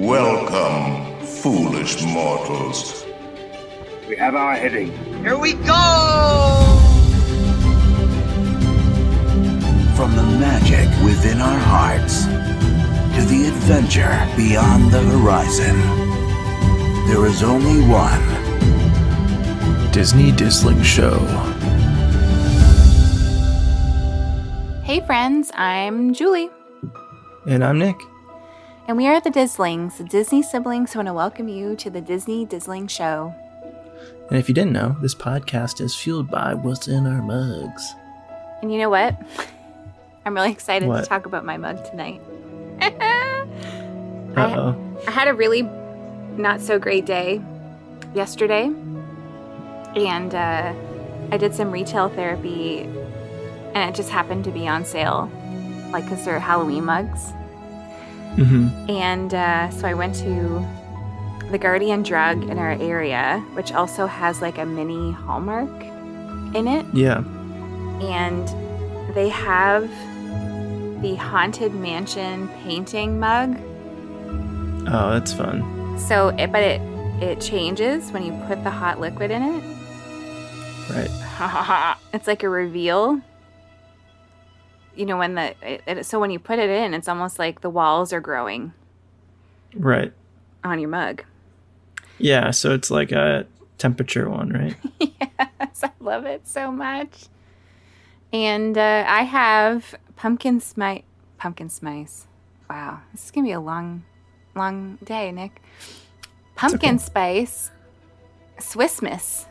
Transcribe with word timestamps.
Welcome, 0.00 1.20
foolish 1.26 2.02
mortals. 2.02 3.04
We 4.08 4.16
have 4.16 4.34
our 4.34 4.54
heading. 4.54 4.92
Here 5.22 5.36
we 5.36 5.52
go! 5.52 6.78
From 9.94 10.16
the 10.16 10.22
magic 10.40 10.88
within 11.04 11.42
our 11.42 11.58
hearts 11.58 12.24
to 12.24 13.26
the 13.28 13.48
adventure 13.48 14.26
beyond 14.38 14.90
the 14.90 15.02
horizon, 15.02 15.76
there 17.06 17.26
is 17.26 17.42
only 17.42 17.86
one 17.86 18.24
Disney 19.92 20.32
Disling 20.32 20.82
Show. 20.82 21.18
Hey 24.82 25.04
friends, 25.04 25.50
I'm 25.56 26.14
Julie, 26.14 26.48
And 27.46 27.62
I'm 27.62 27.78
Nick. 27.78 28.09
And 28.86 28.96
we 28.96 29.06
are 29.06 29.20
the 29.20 29.30
Dislings, 29.30 29.98
the 29.98 30.04
Disney 30.04 30.42
siblings 30.42 30.92
who 30.92 30.98
want 30.98 31.06
to 31.08 31.12
welcome 31.12 31.48
you 31.48 31.76
to 31.76 31.90
the 31.90 32.00
Disney 32.00 32.46
Disling 32.46 32.88
Show. 32.90 33.34
And 34.28 34.38
if 34.38 34.48
you 34.48 34.54
didn't 34.54 34.72
know, 34.72 34.96
this 35.00 35.14
podcast 35.14 35.80
is 35.80 35.94
fueled 35.94 36.30
by 36.30 36.54
what's 36.54 36.88
in 36.88 37.06
our 37.06 37.22
mugs. 37.22 37.94
And 38.62 38.72
you 38.72 38.78
know 38.78 38.90
what? 38.90 39.16
I'm 40.26 40.34
really 40.34 40.50
excited 40.52 40.88
What? 40.88 41.02
to 41.02 41.08
talk 41.08 41.26
about 41.26 41.44
my 41.44 41.56
mug 41.56 41.84
tonight. 41.90 42.20
Oh. 44.36 44.76
I 45.08 45.10
had 45.10 45.26
a 45.26 45.34
really 45.34 45.62
not 46.36 46.60
so 46.60 46.78
great 46.78 47.04
day 47.04 47.42
yesterday, 48.14 48.70
and 49.96 50.32
uh, 50.34 50.72
I 51.32 51.36
did 51.36 51.52
some 51.52 51.72
retail 51.72 52.08
therapy, 52.08 52.82
and 53.74 53.90
it 53.90 53.94
just 53.96 54.08
happened 54.08 54.44
to 54.44 54.52
be 54.52 54.68
on 54.68 54.84
sale, 54.84 55.28
like 55.90 56.04
because 56.04 56.24
they're 56.24 56.38
Halloween 56.38 56.84
mugs. 56.84 57.32
Hmm 58.44 58.68
And 58.88 59.34
uh, 59.34 59.70
so 59.70 59.86
I 59.86 59.94
went 59.94 60.14
to 60.16 60.64
the 61.50 61.58
Guardian 61.58 62.02
Drug 62.02 62.42
in 62.44 62.58
our 62.58 62.72
area, 62.80 63.44
which 63.54 63.72
also 63.72 64.06
has 64.06 64.40
like 64.40 64.58
a 64.58 64.64
mini 64.64 65.12
Hallmark 65.12 65.70
in 66.54 66.68
it. 66.68 66.86
Yeah. 66.94 67.24
And 68.00 68.48
they 69.14 69.28
have 69.28 69.90
the 71.02 71.16
Haunted 71.16 71.74
Mansion 71.74 72.48
painting 72.62 73.18
mug. 73.18 73.58
Oh, 74.88 75.10
that's 75.10 75.32
fun. 75.32 75.98
So, 75.98 76.28
it, 76.28 76.50
but 76.50 76.62
it 76.62 76.80
it 77.20 77.40
changes 77.40 78.10
when 78.12 78.22
you 78.24 78.32
put 78.46 78.64
the 78.64 78.70
hot 78.70 78.98
liquid 78.98 79.30
in 79.30 79.42
it. 79.42 79.62
Right. 80.90 81.96
it's 82.14 82.26
like 82.26 82.42
a 82.42 82.48
reveal. 82.48 83.20
You 84.94 85.06
know 85.06 85.16
when 85.16 85.34
the 85.34 85.54
it, 85.62 85.82
it, 85.86 86.06
so 86.06 86.18
when 86.20 86.30
you 86.30 86.38
put 86.38 86.58
it 86.58 86.68
in, 86.70 86.94
it's 86.94 87.08
almost 87.08 87.38
like 87.38 87.60
the 87.60 87.70
walls 87.70 88.12
are 88.12 88.20
growing 88.20 88.72
Right. 89.74 90.12
on 90.64 90.78
your 90.80 90.90
mug. 90.90 91.24
Yeah, 92.18 92.50
so 92.50 92.74
it's 92.74 92.90
like 92.90 93.12
a 93.12 93.46
temperature 93.78 94.28
one, 94.28 94.50
right? 94.50 94.76
yes, 95.00 95.82
I 95.82 95.90
love 96.00 96.26
it 96.26 96.46
so 96.46 96.70
much. 96.70 97.26
And 98.32 98.76
uh, 98.76 99.04
I 99.08 99.22
have 99.22 99.94
pumpkin 100.16 100.60
spice. 100.60 101.02
Pumpkin 101.38 101.70
spice. 101.70 102.26
Wow, 102.68 103.00
this 103.12 103.24
is 103.24 103.30
gonna 103.30 103.46
be 103.46 103.52
a 103.52 103.60
long, 103.60 104.04
long 104.54 104.98
day, 105.02 105.32
Nick. 105.32 105.62
Pumpkin 106.56 106.96
okay. 106.96 107.04
spice, 107.04 107.70
Swiss 108.58 109.00
Miss, 109.00 109.46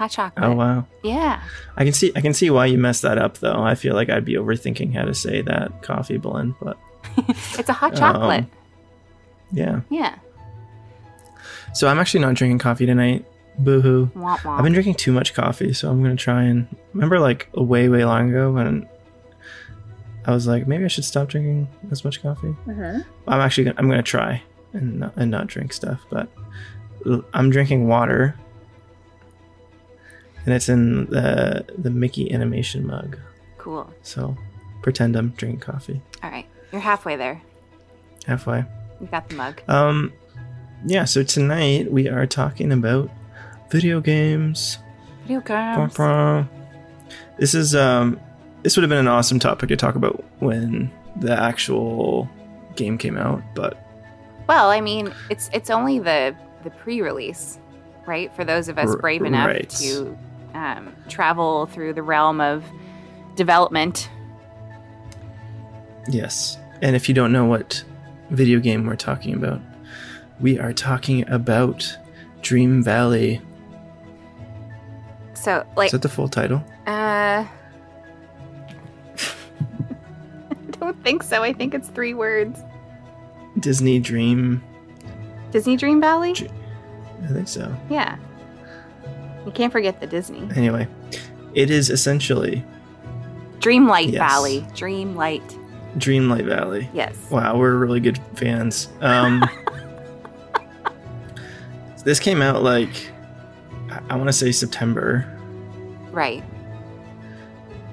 hot 0.00 0.10
chocolate. 0.10 0.44
Oh 0.44 0.52
wow. 0.54 0.86
Yeah, 1.02 1.42
I 1.76 1.84
can 1.84 1.92
see 1.92 2.10
I 2.16 2.22
can 2.22 2.32
see 2.32 2.48
why 2.48 2.64
you 2.66 2.78
messed 2.78 3.02
that 3.02 3.18
up 3.18 3.36
though. 3.38 3.62
I 3.62 3.74
feel 3.74 3.94
like 3.94 4.08
I'd 4.08 4.24
be 4.24 4.34
overthinking 4.34 4.94
how 4.94 5.04
to 5.04 5.12
say 5.14 5.42
that 5.42 5.82
coffee 5.82 6.16
blend, 6.16 6.54
but 6.60 6.78
it's 7.58 7.68
a 7.68 7.74
hot 7.74 7.94
chocolate. 7.94 8.44
Um, 8.44 8.50
yeah. 9.52 9.80
yeah. 9.90 10.18
So 11.74 11.86
I'm 11.86 11.98
actually 11.98 12.20
not 12.20 12.34
drinking 12.34 12.58
coffee 12.60 12.86
tonight. 12.86 13.26
Boo 13.58 13.82
hoo. 13.82 14.10
I've 14.24 14.62
been 14.64 14.72
drinking 14.72 14.94
too 14.94 15.12
much 15.12 15.34
coffee, 15.34 15.74
so 15.74 15.90
I'm 15.90 16.02
gonna 16.02 16.16
try 16.16 16.44
and 16.44 16.66
remember 16.94 17.20
like 17.20 17.48
a 17.52 17.62
way, 17.62 17.90
way 17.90 18.04
long 18.06 18.30
ago 18.30 18.52
when 18.52 18.88
I 20.24 20.32
was 20.32 20.46
like, 20.46 20.66
maybe 20.66 20.84
I 20.84 20.88
should 20.88 21.04
stop 21.04 21.28
drinking 21.28 21.68
as 21.90 22.04
much 22.06 22.22
coffee. 22.22 22.56
Mhm. 22.66 23.04
I'm 23.28 23.40
actually 23.40 23.64
gonna, 23.64 23.76
I'm 23.78 23.88
gonna 23.90 24.02
try 24.02 24.42
and 24.72 25.00
not, 25.00 25.12
and 25.16 25.30
not 25.30 25.46
drink 25.48 25.74
stuff, 25.74 26.00
but 26.08 26.28
I'm 27.34 27.50
drinking 27.50 27.86
water, 27.86 28.34
and 30.50 30.56
it's 30.56 30.68
in 30.68 31.06
the 31.06 31.64
the 31.78 31.90
Mickey 31.90 32.32
animation 32.32 32.84
mug. 32.84 33.16
Cool. 33.56 33.88
So 34.02 34.36
pretend 34.82 35.14
I'm 35.14 35.28
drinking 35.30 35.60
coffee 35.60 36.00
All 36.24 36.30
right, 36.30 36.46
you're 36.72 36.80
halfway 36.80 37.14
there. 37.14 37.40
halfway. 38.26 38.64
You 39.00 39.06
got 39.06 39.28
the 39.28 39.36
mug. 39.36 39.62
Um, 39.68 40.12
yeah. 40.84 41.04
So 41.04 41.22
tonight 41.22 41.92
we 41.92 42.08
are 42.08 42.26
talking 42.26 42.72
about 42.72 43.10
video 43.70 44.00
games. 44.00 44.78
Video 45.22 45.40
games. 45.40 45.94
brum. 45.94 46.50
This 47.38 47.54
is 47.54 47.76
um 47.76 48.18
this 48.64 48.76
would 48.76 48.82
have 48.82 48.90
been 48.90 48.98
an 48.98 49.08
awesome 49.08 49.38
topic 49.38 49.68
to 49.68 49.76
talk 49.76 49.94
about 49.94 50.24
when 50.40 50.90
the 51.20 51.40
actual 51.40 52.28
game 52.74 52.98
came 52.98 53.16
out, 53.16 53.40
but 53.54 53.78
Well, 54.48 54.68
I 54.68 54.80
mean, 54.80 55.14
it's 55.28 55.48
it's 55.52 55.70
only 55.70 56.00
the 56.00 56.34
the 56.64 56.70
pre-release, 56.70 57.60
right? 58.04 58.34
For 58.34 58.44
those 58.44 58.68
of 58.68 58.78
us 58.78 58.96
brave 58.96 59.22
enough 59.22 59.46
right. 59.46 59.70
to 59.70 60.18
um, 60.54 60.94
travel 61.08 61.66
through 61.66 61.92
the 61.94 62.02
realm 62.02 62.40
of 62.40 62.64
development. 63.36 64.10
yes. 66.08 66.56
And 66.82 66.96
if 66.96 67.08
you 67.08 67.14
don't 67.14 67.30
know 67.32 67.44
what 67.44 67.84
video 68.30 68.58
game 68.58 68.86
we're 68.86 68.96
talking 68.96 69.34
about, 69.34 69.60
we 70.40 70.58
are 70.58 70.72
talking 70.72 71.28
about 71.30 71.96
Dream 72.40 72.82
Valley. 72.82 73.40
So, 75.34 75.66
like, 75.76 75.86
Is 75.86 75.92
that 75.92 76.02
the 76.02 76.08
full 76.08 76.28
title? 76.28 76.64
uh, 76.86 77.44
I 77.46 77.46
don't 80.70 81.02
think 81.04 81.22
so. 81.22 81.42
I 81.42 81.52
think 81.52 81.74
it's 81.74 81.88
three 81.88 82.14
words. 82.14 82.60
Disney 83.58 83.98
Dream. 83.98 84.62
Disney 85.50 85.76
Dream 85.76 86.00
Valley. 86.00 86.30
I 87.24 87.26
think 87.28 87.48
so. 87.48 87.74
Yeah. 87.90 88.16
You 89.46 89.52
can't 89.52 89.72
forget 89.72 90.00
the 90.00 90.06
Disney 90.06 90.48
Anyway, 90.56 90.86
it 91.54 91.70
is 91.70 91.90
essentially 91.90 92.64
Dreamlight 93.58 94.12
Yes. 94.12 94.30
Valley. 94.32 94.60
Dreamlight. 94.72 95.56
Dreamlight 95.96 96.46
Valley. 96.46 96.88
Yes. 96.94 97.14
Wow, 97.30 97.58
we're 97.58 97.74
really 97.76 98.00
good 98.00 98.18
fans. 98.36 98.88
Um, 99.00 99.44
this 102.04 102.20
came 102.20 102.42
out 102.42 102.62
like 102.62 103.10
I- 103.90 104.00
I 104.10 104.16
want 104.16 104.28
to 104.28 104.32
say 104.32 104.52
September, 104.52 105.26
Right. 106.12 106.42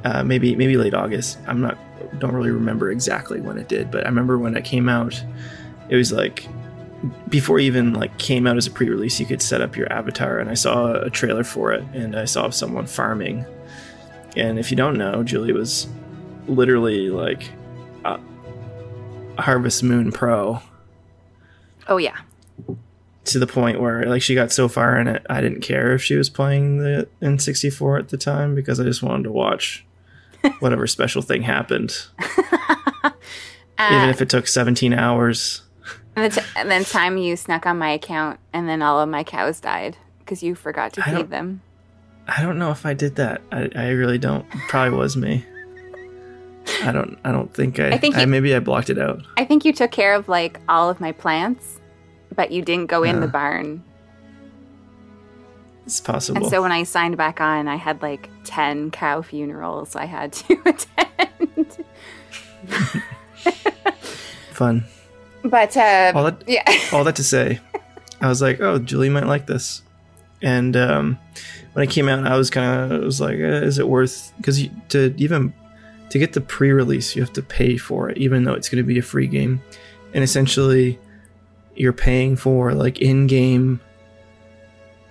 uh, 0.06 0.24
maybe 0.24 0.56
maybe 0.56 0.78
late 0.78 0.94
August. 0.94 1.38
I'm 1.48 1.60
not 1.62 1.78
don't 2.20 2.34
really 2.34 2.52
remember 2.52 2.92
exactly 2.92 3.42
when 3.42 3.58
it 3.58 3.68
did, 3.68 3.90
but 3.92 4.06
I 4.06 4.10
remember 4.10 4.38
when 4.38 4.56
it 4.56 4.64
came 4.64 4.88
out. 4.90 5.22
It 5.90 5.96
was 5.96 6.12
like 6.12 6.48
before 7.30 7.60
even 7.60 7.94
like 7.94 8.18
came 8.18 8.48
out 8.48 8.58
as 8.58 8.68
a 8.68 8.72
pre-release. 8.72 9.20
You 9.20 9.26
could 9.26 9.42
set 9.42 9.62
up 9.62 9.76
your 9.76 9.92
avatar, 9.92 10.40
and 10.40 10.50
I 10.50 10.54
saw 10.56 10.94
a 10.94 11.10
trailer 11.10 11.44
for 11.44 11.72
it, 11.74 11.84
and 11.94 12.16
I 12.16 12.26
saw 12.26 12.50
someone 12.50 12.88
farming. 12.88 13.46
And 14.36 14.60
if 14.60 14.72
you 14.72 14.78
don't 14.78 14.98
know, 14.98 15.24
Julie 15.24 15.54
was 15.54 15.88
literally 16.48 17.10
like 17.10 17.50
a 18.06 18.20
Harvest 19.38 19.84
Moon 19.84 20.12
Pro. 20.12 20.62
Oh 21.88 21.98
yeah. 21.98 22.18
to 23.26 23.40
the 23.40 23.48
point 23.48 23.80
where 23.82 24.06
like 24.06 24.22
she 24.22 24.36
got 24.36 24.52
so 24.52 24.68
far 24.70 24.98
in 25.00 25.08
it 25.08 25.26
I 25.30 25.42
didn't 25.42 25.62
care 25.62 25.94
if 25.94 26.02
she 26.04 26.16
was 26.16 26.30
playing 26.30 26.78
the 26.78 27.08
N64 27.22 28.00
at 28.00 28.10
the 28.10 28.18
time 28.18 28.56
because 28.56 28.80
I 28.80 28.84
just 28.84 29.04
wanted 29.04 29.24
to 29.24 29.32
watch 29.32 29.86
whatever 30.60 30.86
special 30.88 31.22
thing 31.22 31.42
happened 31.44 31.94
Uh, 32.20 33.12
even 33.80 34.10
if 34.10 34.22
it 34.22 34.30
took 34.30 34.48
17 34.48 34.94
hours 34.94 35.62
And, 36.18 36.34
t- 36.34 36.42
and 36.56 36.70
then 36.70 36.84
time 36.84 37.18
you 37.18 37.36
snuck 37.38 37.66
on 37.66 37.78
my 37.78 37.92
account, 37.92 38.40
and 38.52 38.68
then 38.68 38.82
all 38.82 39.00
of 39.00 39.08
my 39.08 39.24
cows 39.24 39.60
died 39.60 39.96
because 40.20 40.42
you 40.44 40.56
forgot 40.56 40.92
to 40.94 41.02
I 41.08 41.14
feed 41.16 41.30
them. 41.30 41.62
I 42.28 42.42
don't 42.42 42.58
know 42.60 42.72
if 42.72 42.86
I 42.86 42.94
did 42.94 43.16
that 43.16 43.42
I, 43.54 43.70
I 43.74 43.90
really 43.92 44.18
don't 44.18 44.46
It 44.54 44.60
probably 44.68 44.98
was 44.98 45.16
me 45.16 45.46
I 46.84 46.92
don't 46.92 47.18
I 47.24 47.32
don't 47.32 47.54
think 47.54 47.80
I 47.80 47.92
I 47.92 47.98
think 47.98 48.18
I, 48.18 48.26
maybe 48.26 48.54
I 48.54 48.60
blocked 48.60 48.90
it 48.90 48.98
out 48.98 49.22
I 49.38 49.46
think 49.46 49.64
you 49.64 49.72
took 49.72 49.92
care 49.92 50.14
of 50.14 50.28
like 50.28 50.60
all 50.68 50.90
of 50.90 51.00
my 51.00 51.14
plants, 51.14 51.80
but 52.36 52.52
you 52.52 52.62
didn't 52.62 52.88
go 52.88 53.04
in 53.04 53.16
Yeah. 53.16 53.22
the 53.22 53.28
barn. 53.30 53.82
it's 55.86 56.02
possible 56.02 56.42
And 56.42 56.50
so 56.50 56.62
when 56.62 56.74
I 56.74 56.84
signed 56.84 57.16
back 57.16 57.40
on, 57.40 57.70
I 57.70 57.78
had 57.78 58.02
like 58.02 58.30
10 58.44 58.92
cow 58.92 59.22
funerals 59.22 59.96
I 59.96 60.04
had 60.06 60.34
to 60.34 60.62
attend. 60.66 61.86
fun 64.52 64.84
but 65.50 65.76
uh, 65.78 66.12
all 66.16 66.24
that 66.26 66.44
yeah. 66.48 66.64
all 66.94 67.04
that 67.04 67.16
to 67.18 67.24
say, 67.24 67.60
I 68.22 68.28
was 68.28 68.42
like, 68.42 68.60
oh, 68.62 68.80
Julie 68.80 69.10
might 69.10 69.28
like 69.28 69.48
this. 69.48 69.82
And 70.42 70.78
um, 70.78 71.18
when 71.74 71.84
it 71.88 71.92
came 71.92 72.08
out, 72.08 72.26
I 72.28 72.38
was 72.38 72.50
kind 72.50 72.92
of 72.92 73.02
was 73.02 73.20
like, 73.20 73.36
eh, 73.38 73.62
is 73.64 73.80
it 73.80 73.88
worth? 73.88 74.34
Because 74.38 74.64
to 74.90 75.14
even 75.18 75.54
to 76.10 76.20
get 76.20 76.34
the 76.34 76.42
pre-release, 76.42 77.16
you 77.16 77.22
have 77.22 77.34
to 77.34 77.42
pay 77.42 77.78
for 77.78 78.10
it, 78.10 78.18
even 78.18 78.44
though 78.44 78.54
it's 78.54 78.70
going 78.70 78.84
to 78.84 78.88
be 78.88 78.98
a 79.00 79.02
free 79.04 79.28
game. 79.28 79.62
And 80.14 80.24
essentially, 80.24 81.00
you're 81.76 81.94
paying 81.94 82.36
for 82.36 82.74
like 82.74 83.00
in-game 83.00 83.80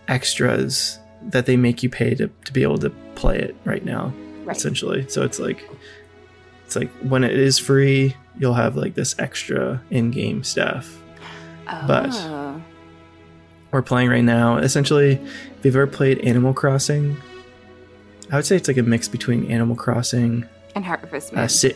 extras 0.09 0.99
that 1.23 1.47
they 1.47 1.57
make 1.57 1.83
you 1.83 1.91
pay 1.91 2.15
to, 2.15 2.29
to 2.45 2.53
be 2.53 2.63
able 2.63 2.79
to 2.79 2.91
play 3.15 3.39
it 3.39 3.57
right 3.65 3.85
now 3.85 4.13
Right. 4.45 4.57
essentially 4.57 5.09
so 5.09 5.23
it's 5.23 5.41
like 5.41 5.69
it's 6.65 6.77
like 6.77 6.89
when 7.01 7.25
it 7.25 7.33
is 7.33 7.59
free 7.59 8.15
you'll 8.39 8.55
have 8.55 8.77
like 8.77 8.95
this 8.95 9.15
extra 9.19 9.81
in-game 9.91 10.43
stuff 10.45 10.99
but- 11.87 12.11
Oh. 12.13 12.61
we're 13.73 13.83
playing 13.83 14.09
right 14.11 14.25
now 14.25 14.59
essentially 14.59 15.13
if 15.13 15.65
you've 15.65 15.77
ever 15.77 15.87
played 15.87 16.19
animal 16.21 16.55
crossing 16.55 17.17
i 18.31 18.37
would 18.37 18.45
say 18.47 18.57
it's 18.57 18.69
like 18.69 18.77
a 18.77 18.83
mix 18.83 19.09
between 19.09 19.51
animal 19.51 19.75
crossing 19.77 20.45
and 20.75 20.85
Harvest 20.85 21.33
Moon. 21.33 21.43
uh, 21.45 21.49
Si- 21.49 21.75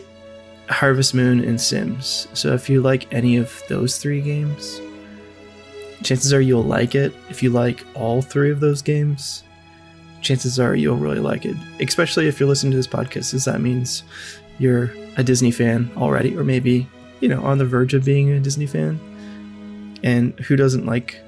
Harvest 0.69 1.13
Moon, 1.15 1.43
and 1.43 1.59
Sims. 1.59 2.27
So 2.33 2.53
if 2.53 2.69
you 2.69 2.81
like 2.81 3.11
any 3.13 3.35
of 3.35 3.61
those 3.67 3.97
three 3.97 4.21
games, 4.21 4.79
chances 6.03 6.31
are 6.33 6.39
you'll 6.39 6.63
like 6.63 6.93
it. 6.95 7.13
If 7.29 7.41
you 7.43 7.49
like 7.49 7.83
all 7.95 8.21
three 8.21 8.51
of 8.51 8.59
those 8.59 8.81
games, 8.81 9.43
chances 10.21 10.59
are 10.59 10.75
you'll 10.75 10.97
really 10.97 11.19
like 11.19 11.45
it. 11.45 11.57
Especially 11.81 12.27
if 12.27 12.39
you're 12.39 12.47
listening 12.47 12.71
to 12.71 12.77
this 12.77 12.87
podcast, 12.87 13.31
because 13.31 13.45
that 13.45 13.59
means 13.59 14.03
you're 14.59 14.91
a 15.17 15.23
Disney 15.23 15.51
fan 15.51 15.91
already, 15.97 16.35
or 16.37 16.43
maybe 16.43 16.87
you 17.19 17.27
know 17.29 17.43
on 17.43 17.57
the 17.57 17.65
verge 17.65 17.93
of 17.93 18.03
being 18.05 18.29
a 18.31 18.39
Disney 18.39 18.65
fan. 18.67 18.99
And 20.03 20.37
who 20.41 20.55
doesn't 20.55 20.85
like 20.85 21.19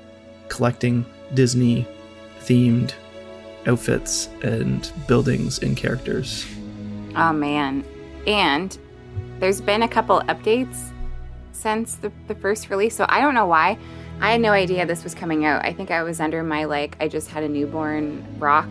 collecting 0.50 1.06
Disney 1.34 1.88
themed 2.42 2.94
outfits 3.68 4.28
and 4.42 4.92
buildings 5.08 5.60
and 5.60 5.78
characters? 5.78 6.46
Oh 7.16 7.32
man. 7.34 7.84
And 8.26 8.78
there's 9.40 9.62
been 9.62 9.84
a 9.84 9.88
couple 9.88 10.22
updates 10.22 10.90
since 11.52 11.96
the, 11.96 12.12
the 12.28 12.36
first 12.36 12.70
release, 12.70 12.96
so 12.96 13.06
I 13.10 13.20
don't 13.22 13.34
know 13.36 13.46
why. 13.46 13.78
I 14.22 14.32
had 14.32 14.42
no 14.42 14.52
idea 14.52 14.86
this 14.86 15.04
was 15.04 15.14
coming 15.14 15.46
out. 15.46 15.64
I 15.66 15.74
think 15.74 15.92
I 15.92 16.02
was 16.04 16.20
under 16.20 16.44
my 16.44 16.64
like 16.66 16.96
I 17.00 17.08
just 17.08 17.30
had 17.30 17.44
a 17.44 17.50
newborn 17.50 18.26
rock 18.40 18.68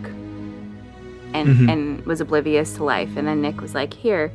and 1.33 1.47
Mhm. 1.47 1.71
and 1.71 2.05
was 2.05 2.21
oblivious 2.21 2.73
to 2.75 2.83
life. 2.83 3.15
And 3.17 3.27
then 3.27 3.41
Nick 3.41 3.61
was 3.61 3.73
like, 3.73 3.93
"Here, 3.93 4.31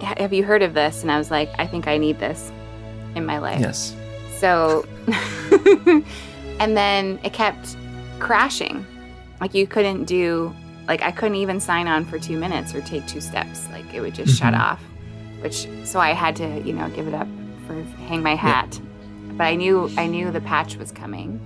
have 0.00 0.32
you 0.32 0.44
heard 0.44 0.62
of 0.62 0.74
this?" 0.74 1.02
And 1.02 1.10
I 1.12 1.18
was 1.18 1.30
like, 1.30 1.50
"I 1.58 1.66
think 1.66 1.86
I 1.88 1.96
need 1.98 2.18
this 2.18 2.50
in 3.14 3.24
my 3.26 3.38
life." 3.38 3.60
Yes. 3.60 3.94
So, 4.38 4.86
and 6.58 6.76
then 6.76 7.18
it 7.22 7.32
kept 7.32 7.76
crashing. 8.18 8.86
Like 9.40 9.54
you 9.54 9.66
couldn't 9.66 10.04
do, 10.04 10.54
like 10.88 11.02
I 11.02 11.10
couldn't 11.10 11.36
even 11.36 11.60
sign 11.60 11.88
on 11.88 12.04
for 12.04 12.18
two 12.18 12.36
minutes 12.38 12.74
or 12.74 12.80
take 12.82 13.06
two 13.06 13.20
steps. 13.20 13.68
Like 13.70 13.92
it 13.94 14.00
would 14.00 14.14
just 14.14 14.38
shut 14.38 14.54
Mhm. 14.54 14.60
off. 14.60 14.80
Which, 15.40 15.66
so 15.84 15.98
I 16.00 16.12
had 16.12 16.36
to, 16.36 16.60
you 16.60 16.72
know, 16.74 16.88
give 16.90 17.08
it 17.08 17.14
up 17.14 17.28
for 17.66 17.82
hang 18.08 18.22
my 18.22 18.34
hat. 18.34 18.78
But 19.36 19.44
I 19.44 19.54
knew, 19.54 19.90
I 19.96 20.06
knew 20.06 20.30
the 20.30 20.42
patch 20.42 20.76
was 20.76 20.92
coming. 20.92 21.40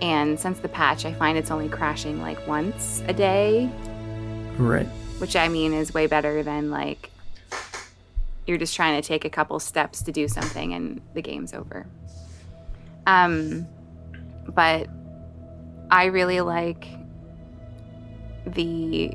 And 0.00 0.38
since 0.38 0.60
the 0.60 0.68
patch, 0.68 1.04
I 1.04 1.12
find 1.14 1.36
it's 1.36 1.50
only 1.50 1.68
crashing 1.68 2.20
like 2.22 2.46
once 2.46 3.02
a 3.08 3.12
day, 3.12 3.68
Right. 4.58 4.86
which 5.18 5.34
I 5.34 5.48
mean 5.48 5.72
is 5.72 5.92
way 5.92 6.06
better 6.06 6.42
than 6.44 6.70
like 6.70 7.10
you're 8.46 8.58
just 8.58 8.74
trying 8.76 9.00
to 9.00 9.06
take 9.06 9.24
a 9.24 9.30
couple 9.30 9.58
steps 9.58 10.02
to 10.02 10.12
do 10.12 10.28
something 10.28 10.72
and 10.74 11.00
the 11.14 11.22
game's 11.22 11.52
over. 11.52 11.86
Um, 13.06 13.66
but 14.54 14.88
I 15.90 16.06
really 16.06 16.40
like 16.40 16.86
the 18.46 19.12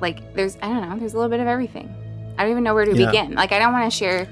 like. 0.00 0.34
There's 0.34 0.56
I 0.62 0.68
don't 0.68 0.88
know. 0.88 0.98
There's 0.98 1.14
a 1.14 1.16
little 1.16 1.30
bit 1.30 1.40
of 1.40 1.46
everything. 1.46 1.92
I 2.38 2.42
don't 2.42 2.50
even 2.52 2.64
know 2.64 2.74
where 2.74 2.84
to 2.84 2.96
Yeah. 2.96 3.06
begin. 3.10 3.34
Like 3.34 3.52
I 3.52 3.58
don't 3.58 3.72
want 3.72 3.90
to 3.90 3.96
share 3.96 4.28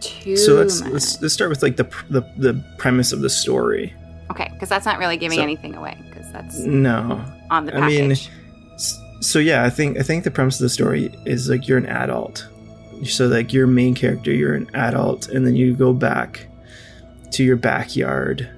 too 0.00 0.36
so 0.36 0.54
let's, 0.54 0.80
much. 0.80 0.92
let's 0.92 1.20
let's 1.22 1.34
start 1.34 1.50
with 1.50 1.62
like 1.62 1.76
the, 1.76 1.84
the 2.10 2.20
the 2.36 2.64
premise 2.78 3.12
of 3.12 3.20
the 3.20 3.30
story. 3.30 3.92
okay, 4.30 4.48
because 4.52 4.68
that's 4.68 4.86
not 4.86 4.98
really 4.98 5.16
giving 5.16 5.38
So- 5.38 5.42
anything 5.42 5.74
away 5.74 5.96
because 6.08 6.30
that's 6.32 6.58
No, 6.60 7.24
on 7.50 7.64
the 7.66 7.74
I 7.76 7.86
mean, 7.86 8.10
package. 8.10 8.30
So 9.20 9.38
yeah, 9.38 9.64
I 9.64 9.70
think 9.70 9.98
I 9.98 10.02
think 10.02 10.24
the 10.24 10.30
premise 10.30 10.56
of 10.56 10.64
the 10.64 10.68
story 10.68 11.12
is 11.24 11.48
like 11.48 11.66
you're 11.66 11.78
an 11.78 11.86
adult. 11.86 12.48
So 13.04 13.26
like 13.26 13.52
your 13.52 13.66
main 13.66 13.94
character, 13.94 14.32
you're 14.32 14.54
an 14.54 14.70
adult, 14.74 15.28
and 15.28 15.46
then 15.46 15.56
you 15.56 15.74
go 15.74 15.92
back 15.92 16.46
to 17.32 17.44
your 17.44 17.56
backyard, 17.56 18.48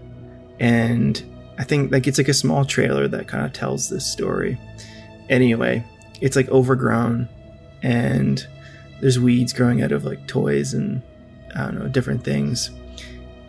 and 0.59 1.23
I 1.59 1.65
think 1.65 1.93
like 1.93 2.07
it's 2.07 2.19
like 2.19 2.29
a 2.29 2.35
small 2.35 2.65
trailer 2.65 3.09
that 3.09 3.29
kind 3.29 3.45
of 3.45 3.53
tells 3.53 3.89
this 3.89 4.07
story. 4.07 4.59
Anyway, 5.29 5.85
it's 6.21 6.37
like 6.37 6.49
overgrown, 6.49 7.29
and 7.83 8.47
there's 9.01 9.19
weeds 9.19 9.53
growing 9.53 9.83
out 9.83 9.93
of 9.93 10.05
like 10.05 10.27
toys 10.27 10.75
and 10.75 11.03
I 11.55 11.65
don't 11.65 11.79
know 11.79 11.89
different 11.89 12.25
things. 12.25 12.71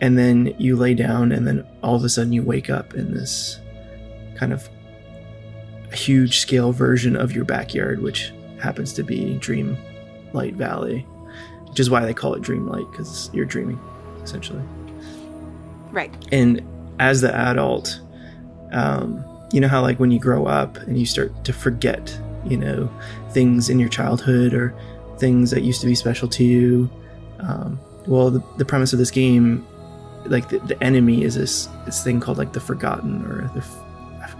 And 0.00 0.18
then 0.18 0.54
you 0.58 0.76
lay 0.76 0.94
down, 0.94 1.32
and 1.32 1.46
then 1.46 1.66
all 1.82 1.94
of 1.94 2.04
a 2.04 2.08
sudden 2.08 2.32
you 2.32 2.42
wake 2.42 2.68
up 2.70 2.94
in 2.94 3.12
this 3.14 3.60
kind 4.34 4.52
of 4.52 4.68
huge 5.94 6.38
scale 6.38 6.72
version 6.72 7.16
of 7.16 7.32
your 7.32 7.44
backyard, 7.44 8.02
which 8.02 8.32
happens 8.60 8.92
to 8.94 9.02
be 9.02 9.38
Dreamlight 9.40 10.54
Valley, 10.54 11.00
which 11.68 11.80
is 11.80 11.90
why 11.90 12.04
they 12.04 12.14
call 12.14 12.34
it 12.34 12.42
Dreamlight 12.42 12.90
because 12.90 13.30
you're 13.32 13.44
dreaming, 13.44 13.80
essentially. 14.22 14.62
right. 15.90 16.12
And 16.32 16.62
as 16.98 17.20
the 17.20 17.34
adult, 17.34 18.00
um, 18.72 19.24
you 19.52 19.60
know 19.60 19.68
how 19.68 19.82
like 19.82 20.00
when 20.00 20.10
you 20.10 20.18
grow 20.18 20.46
up 20.46 20.76
and 20.78 20.98
you 20.98 21.06
start 21.06 21.44
to 21.44 21.52
forget, 21.52 22.18
you 22.46 22.56
know, 22.56 22.90
things 23.30 23.68
in 23.68 23.78
your 23.78 23.88
childhood 23.88 24.54
or 24.54 24.74
things 25.18 25.50
that 25.50 25.62
used 25.62 25.80
to 25.80 25.86
be 25.86 25.94
special 25.94 26.28
to 26.28 26.44
you. 26.44 26.90
Um, 27.40 27.78
well, 28.06 28.30
the, 28.30 28.42
the 28.56 28.64
premise 28.64 28.92
of 28.92 28.98
this 28.98 29.10
game, 29.10 29.66
like 30.26 30.48
the, 30.48 30.58
the 30.60 30.82
enemy 30.82 31.24
is 31.24 31.34
this 31.34 31.68
this 31.84 32.02
thing 32.02 32.20
called 32.20 32.38
like 32.38 32.52
the 32.52 32.60
Forgotten 32.60 33.24
or 33.26 33.50
the 33.54 33.62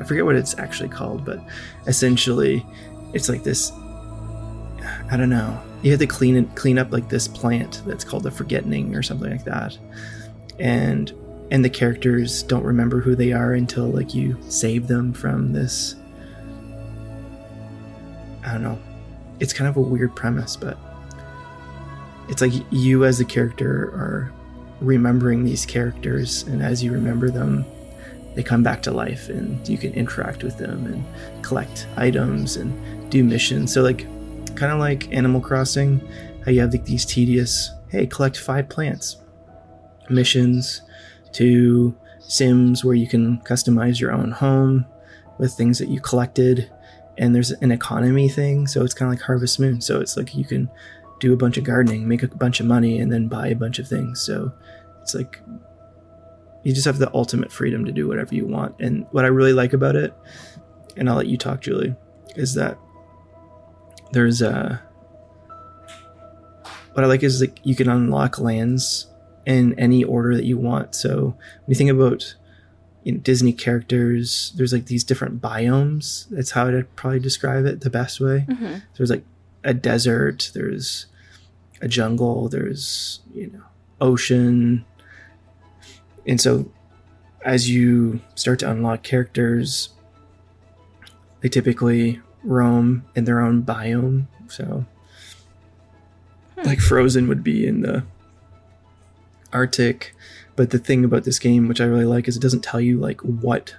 I 0.03 0.05
forget 0.05 0.25
what 0.25 0.35
it's 0.35 0.59
actually 0.59 0.89
called, 0.89 1.25
but 1.25 1.39
essentially, 1.87 2.67
it's 3.13 3.29
like 3.29 3.45
this. 3.45 3.71
I 5.13 5.17
don't 5.17 5.31
know. 5.31 5.63
You 5.83 5.93
have 5.93 6.01
to 6.01 6.09
clean 6.09 6.37
it, 6.37 6.57
clean 6.57 6.77
up 6.77 6.91
like 6.91 7.09
this 7.09 7.29
plant 7.29 7.83
that's 7.87 8.03
called 8.03 8.25
the 8.25 8.31
Forgetting 8.33 8.97
or 8.97 9.03
something 9.03 9.31
like 9.31 9.45
that, 9.45 9.79
and 10.59 11.13
and 11.53 11.65
the 11.65 11.71
characters 11.71 12.43
don't 12.43 12.65
remember 12.65 13.01
who 13.01 13.15
they 13.15 13.33
are 13.33 13.53
until 13.53 13.85
like 13.85 14.13
you 14.13 14.37
save 14.49 14.89
them 14.89 15.13
from 15.13 15.53
this. 15.53 15.95
I 18.45 18.51
don't 18.53 18.63
know. 18.65 18.79
It's 19.39 19.53
kind 19.53 19.69
of 19.69 19.77
a 19.77 19.81
weird 19.81 20.17
premise, 20.17 20.57
but 20.57 20.77
it's 22.29 22.41
like 22.41 22.55
you 22.73 23.05
as 23.05 23.19
the 23.19 23.25
character 23.25 23.85
are 23.95 24.33
remembering 24.81 25.45
these 25.45 25.65
characters, 25.65 26.43
and 26.43 26.61
as 26.61 26.83
you 26.83 26.91
remember 26.91 27.31
them, 27.31 27.65
they 28.35 28.43
come 28.43 28.63
back 28.63 28.83
to 28.83 28.91
life 28.91 29.29
and 29.29 29.67
you 29.69 29.79
can 29.79 29.93
interact 29.95 30.43
with 30.43 30.59
them 30.59 30.87
and 30.87 31.45
collect 31.45 31.87
items 31.97 32.57
and 32.57 33.11
do 33.11 33.23
missions. 33.23 33.73
So 33.73 33.83
like 33.83 34.07
kind 34.55 34.73
of 34.73 34.79
like 34.79 35.13
Animal 35.13 35.41
Crossing, 35.41 36.01
how 36.45 36.51
you 36.51 36.61
have 36.61 36.73
like 36.73 36.85
these 36.85 37.05
tedious, 37.05 37.71
hey, 37.91 38.07
collect 38.07 38.39
five 38.39 38.69
plants 38.69 39.17
missions 40.09 40.83
to 41.33 41.97
Sims 42.21 42.85
where 42.85 42.95
you 42.95 43.07
can 43.07 43.39
customize 43.41 44.01
your 44.01 44.13
own 44.13 44.31
home 44.31 44.87
with 45.39 45.53
things 45.53 45.79
that 45.79 45.89
you 45.89 46.01
collected. 46.01 46.71
And 47.19 47.35
there's 47.35 47.51
an 47.51 47.73
economy 47.73 48.29
thing, 48.29 48.67
so 48.67 48.85
it's 48.85 48.95
kind 48.95 49.13
of 49.13 49.19
like 49.19 49.27
Harvest 49.27 49.61
Moon. 49.61 49.81
So 49.81 50.01
it's 50.01 50.17
like 50.17 50.35
you 50.35 50.45
can 50.45 50.71
do 51.21 51.33
a 51.33 51.37
bunch 51.37 51.59
of 51.59 51.65
gardening, 51.65 52.09
make 52.09 52.23
a 52.23 52.29
bunch 52.29 52.61
of 52.61 52.67
money, 52.67 52.99
and 52.99 53.13
then 53.13 53.29
buy 53.29 53.49
a 53.49 53.57
bunch 53.57 53.79
of 53.79 53.89
things. 53.89 54.23
So 54.23 54.53
it's 55.03 55.15
like 55.15 55.41
you 56.63 56.73
just 56.73 56.87
have 56.87 56.99
the 56.99 57.13
ultimate 57.15 57.53
freedom 57.53 57.85
to 57.85 57.93
do 57.93 58.07
whatever 58.09 58.35
you 58.35 58.47
want. 58.47 58.75
And 58.81 59.07
what 59.11 59.25
I 59.25 59.29
really 59.29 59.53
like 59.53 59.73
about 59.73 59.97
it, 59.97 60.15
and 60.97 61.09
I'll 61.09 61.17
let 61.17 61.27
you 61.27 61.37
talk, 61.37 61.61
Julie, 61.61 61.95
is 62.37 62.55
that 62.55 62.79
there's 64.13 64.43
a. 64.43 64.81
What 66.93 67.05
I 67.05 67.07
like 67.07 67.23
is 67.23 67.41
like 67.41 67.59
you 67.63 67.75
can 67.75 67.89
unlock 67.89 68.39
lands 68.39 69.07
in 69.47 69.79
any 69.79 70.05
order 70.05 70.37
that 70.37 70.45
you 70.45 70.59
want. 70.59 70.95
So 70.95 71.25
when 71.25 71.69
you 71.69 71.75
think 71.75 71.91
about 71.91 72.35
you 73.03 73.13
know, 73.13 73.19
Disney 73.19 73.53
characters, 73.53 74.53
there's 74.57 74.73
like 74.73 74.87
these 74.87 75.03
different 75.03 75.41
biomes. 75.41 76.29
That's 76.31 76.53
how 76.53 76.69
I'd 76.69 76.95
probably 76.95 77.19
describe 77.19 77.65
it 77.65 77.81
the 77.81 77.91
best 77.91 78.21
way. 78.21 78.41
hmm 78.41 78.77
There's 78.97 79.11
like 79.11 79.25
a 79.65 79.75
desert, 79.75 80.51
there's 80.55 81.07
a 81.81 81.89
jungle, 81.89 82.49
there's 82.49 83.21
you 83.35 83.49
know 83.49 83.63
ocean, 84.01 84.85
and 86.27 86.41
so 86.41 86.71
as 87.45 87.69
you 87.69 88.21
start 88.35 88.61
to 88.61 88.71
unlock 88.71 89.03
characters, 89.03 89.91
they 91.41 91.49
typically 91.49 92.21
roam 92.45 93.05
in 93.15 93.25
their 93.25 93.41
own 93.41 93.63
biome. 93.63 94.27
So, 94.49 94.85
like 96.65 96.79
Frozen 96.79 97.29
would 97.29 97.43
be 97.43 97.67
in 97.67 97.83
the 97.83 98.05
Arctic, 99.53 100.15
but 100.55 100.71
the 100.71 100.79
thing 100.79 101.05
about 101.05 101.25
this 101.25 101.39
game, 101.39 101.67
which 101.69 101.81
I 101.81 101.85
really 101.85 102.05
like, 102.05 102.29
is 102.29 102.37
it 102.37 102.43
doesn't 102.43 102.63
tell 102.63 102.81
you 102.81 102.99
like 102.99 103.21
what 103.23 103.75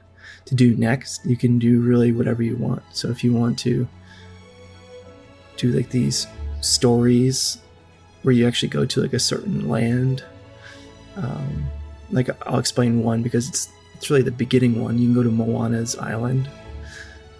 to 0.45 0.55
do 0.55 0.75
next. 0.75 1.25
You 1.25 1.37
can 1.37 1.57
do 1.57 1.79
really 1.79 2.11
whatever 2.11 2.43
you 2.43 2.57
want. 2.57 2.83
So 2.91 3.09
if 3.09 3.23
you 3.23 3.33
want 3.33 3.57
to 3.59 3.87
do 5.55 5.71
like 5.71 5.89
these 5.89 6.27
stories 6.61 7.59
where 8.23 8.33
you 8.33 8.47
actually 8.47 8.69
go 8.69 8.85
to 8.85 9.01
like 9.01 9.13
a 9.13 9.19
certain 9.19 9.69
land 9.69 10.23
Um, 11.15 11.65
like 12.13 12.29
I'll 12.47 12.59
explain 12.59 13.03
one 13.03 13.21
because 13.21 13.49
it's 13.49 13.69
it's 13.95 14.09
really 14.09 14.21
the 14.21 14.31
beginning 14.31 14.81
one. 14.81 14.97
You 14.97 15.07
can 15.07 15.13
go 15.13 15.23
to 15.23 15.31
Moana's 15.31 15.97
island, 15.97 16.49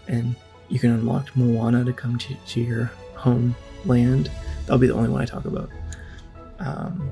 and 0.08 0.36
you 0.70 0.80
can 0.80 0.92
unlock 0.92 1.36
Moana 1.36 1.84
to 1.86 1.94
come 1.94 2.18
to, 2.18 2.36
to 2.36 2.62
your 2.62 2.92
homeland. 3.16 4.32
That'll 4.62 4.78
be 4.78 4.88
the 4.88 4.94
only 4.94 5.10
one 5.10 5.22
I 5.22 5.26
talk 5.26 5.46
about. 5.46 5.70
Um, 6.60 7.12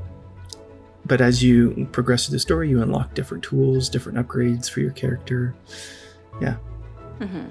but 1.06 1.20
as 1.20 1.44
you 1.44 1.88
progress 1.92 2.26
through 2.28 2.34
the 2.34 2.40
story, 2.40 2.70
you 2.70 2.82
unlock 2.82 3.14
different 3.14 3.44
tools, 3.44 3.90
different 3.90 4.18
upgrades 4.18 4.70
for 4.70 4.80
your 4.80 4.92
character. 4.92 5.54
Yeah, 6.42 6.56
hmm 7.20 7.48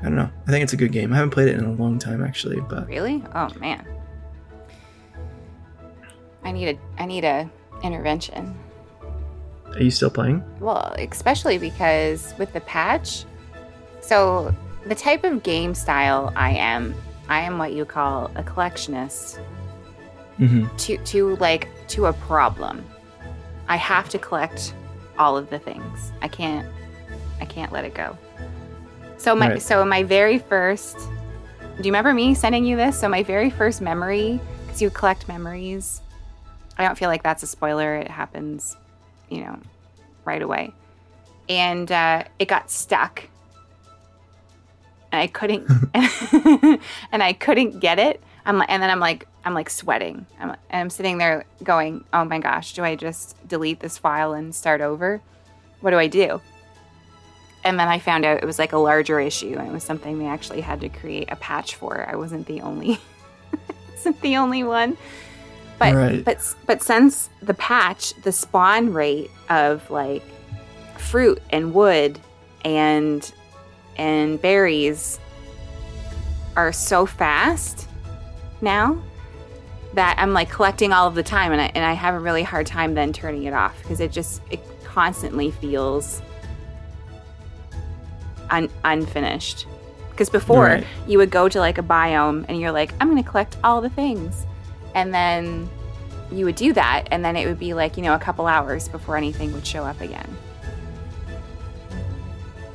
I 0.00 0.04
don't 0.04 0.16
know. 0.16 0.30
I 0.46 0.50
think 0.50 0.62
it's 0.62 0.72
a 0.72 0.76
good 0.76 0.92
game. 0.92 1.12
I 1.12 1.16
haven't 1.16 1.30
played 1.30 1.48
it 1.48 1.56
in 1.56 1.64
a 1.64 1.72
long 1.72 1.98
time 1.98 2.22
actually, 2.22 2.60
but 2.60 2.86
Really? 2.88 3.22
Oh 3.34 3.48
man. 3.58 3.86
I 6.44 6.52
need 6.52 6.68
a 6.68 7.02
I 7.02 7.06
need 7.06 7.24
a 7.24 7.50
intervention. 7.82 8.54
are 9.74 9.82
you 9.82 9.90
still 9.90 10.10
playing? 10.10 10.42
Well, 10.60 10.94
especially 10.98 11.58
because 11.58 12.34
with 12.38 12.52
the 12.52 12.60
patch, 12.62 13.24
so 14.00 14.54
the 14.86 14.94
type 14.94 15.24
of 15.24 15.42
game 15.42 15.74
style 15.74 16.32
I 16.34 16.50
am, 16.52 16.94
I 17.28 17.40
am 17.40 17.58
what 17.58 17.72
you 17.72 17.84
call 17.84 18.30
a 18.36 18.42
collectionist 18.42 19.38
Mm-hmm. 20.40 20.76
to 20.76 20.96
to 20.98 21.34
like 21.36 21.68
to 21.88 22.06
a 22.06 22.12
problem. 22.12 22.84
I 23.66 23.74
have 23.76 24.08
to 24.10 24.18
collect 24.20 24.72
all 25.18 25.36
of 25.36 25.50
the 25.50 25.58
things. 25.58 26.12
I 26.22 26.28
can't 26.28 26.64
I 27.40 27.44
can't 27.44 27.72
let 27.72 27.84
it 27.84 27.92
go. 27.94 28.16
So 29.16 29.34
my 29.34 29.48
Right. 29.50 29.62
so 29.62 29.84
my 29.84 30.04
very 30.04 30.38
first 30.38 30.96
Do 30.96 31.84
you 31.84 31.90
remember 31.92 32.14
me 32.14 32.34
sending 32.34 32.64
you 32.64 32.76
this? 32.76 32.98
So 33.00 33.08
my 33.08 33.24
very 33.24 33.50
first 33.50 33.80
memory 33.80 34.38
cuz 34.68 34.80
you 34.80 34.90
collect 34.90 35.26
memories. 35.26 36.02
I 36.78 36.84
don't 36.84 36.96
feel 36.96 37.08
like 37.08 37.22
that's 37.22 37.42
a 37.42 37.46
spoiler. 37.46 37.96
It 37.96 38.10
happens, 38.10 38.76
you 39.28 39.40
know, 39.40 39.58
right 40.24 40.40
away. 40.40 40.72
And 41.48 41.90
uh, 41.90 42.24
it 42.38 42.46
got 42.46 42.70
stuck. 42.70 43.28
And 45.10 45.22
I 45.22 45.26
couldn't 45.26 45.66
and 47.12 47.22
I 47.22 47.32
couldn't 47.32 47.80
get 47.80 47.98
it. 47.98 48.22
I'm 48.44 48.58
like, 48.58 48.70
and 48.70 48.82
then 48.82 48.90
I'm 48.90 49.00
like, 49.00 49.26
I'm 49.44 49.54
like 49.54 49.70
sweating. 49.70 50.26
I'm, 50.38 50.50
and 50.50 50.58
I'm 50.70 50.90
sitting 50.90 51.18
there 51.18 51.44
going, 51.62 52.04
oh 52.12 52.24
my 52.24 52.38
gosh, 52.38 52.74
do 52.74 52.84
I 52.84 52.96
just 52.96 53.36
delete 53.48 53.80
this 53.80 53.98
file 53.98 54.34
and 54.34 54.54
start 54.54 54.80
over? 54.80 55.20
What 55.80 55.90
do 55.90 55.98
I 55.98 56.06
do? 56.06 56.40
And 57.64 57.78
then 57.78 57.88
I 57.88 57.98
found 57.98 58.24
out 58.24 58.42
it 58.42 58.46
was 58.46 58.58
like 58.58 58.72
a 58.72 58.78
larger 58.78 59.20
issue, 59.20 59.56
and 59.58 59.68
it 59.68 59.72
was 59.72 59.84
something 59.84 60.18
they 60.18 60.26
actually 60.26 60.60
had 60.60 60.80
to 60.82 60.88
create 60.88 61.30
a 61.30 61.36
patch 61.36 61.74
for. 61.74 62.08
I 62.08 62.16
wasn't 62.16 62.46
the 62.46 62.60
only, 62.60 63.00
wasn't 63.90 64.20
the 64.20 64.36
only 64.36 64.62
one. 64.62 64.96
But 65.78 65.94
Right. 65.94 66.24
but 66.24 66.38
but 66.66 66.82
since 66.82 67.30
the 67.42 67.54
patch, 67.54 68.14
the 68.22 68.32
spawn 68.32 68.92
rate 68.92 69.30
of 69.48 69.88
like 69.90 70.22
fruit 70.96 71.40
and 71.50 71.72
wood 71.72 72.18
and 72.64 73.32
and 73.96 74.40
berries 74.42 75.18
are 76.56 76.72
so 76.72 77.06
fast 77.06 77.88
now 78.60 79.00
that 79.94 80.16
I'm 80.18 80.32
like 80.32 80.50
collecting 80.50 80.92
all 80.92 81.06
of 81.06 81.14
the 81.14 81.22
time 81.22 81.52
and 81.52 81.60
I, 81.60 81.70
and 81.74 81.84
I 81.84 81.92
have 81.92 82.14
a 82.14 82.18
really 82.18 82.42
hard 82.42 82.66
time 82.66 82.94
then 82.94 83.12
turning 83.12 83.44
it 83.44 83.54
off 83.54 83.80
because 83.82 84.00
it 84.00 84.10
just 84.10 84.42
it 84.50 84.60
constantly 84.84 85.50
feels 85.52 86.20
un- 88.50 88.68
unfinished 88.84 89.66
because 90.10 90.28
before 90.30 90.64
Right. 90.64 90.84
you 91.06 91.18
would 91.18 91.30
go 91.30 91.48
to 91.48 91.60
like 91.60 91.78
a 91.78 91.82
biome 91.82 92.44
and 92.48 92.60
you're 92.60 92.72
like 92.72 92.92
I'm 93.00 93.08
going 93.10 93.22
to 93.22 93.28
collect 93.28 93.56
all 93.62 93.80
the 93.80 93.90
things 93.90 94.44
and 94.98 95.14
then 95.14 95.70
you 96.32 96.44
would 96.44 96.56
do 96.56 96.72
that 96.72 97.04
and 97.12 97.24
then 97.24 97.36
it 97.36 97.46
would 97.46 97.58
be 97.58 97.72
like 97.72 97.96
you 97.96 98.02
know 98.02 98.14
a 98.14 98.18
couple 98.18 98.46
hours 98.46 98.88
before 98.88 99.16
anything 99.16 99.52
would 99.52 99.66
show 99.66 99.84
up 99.84 100.00
again. 100.00 100.36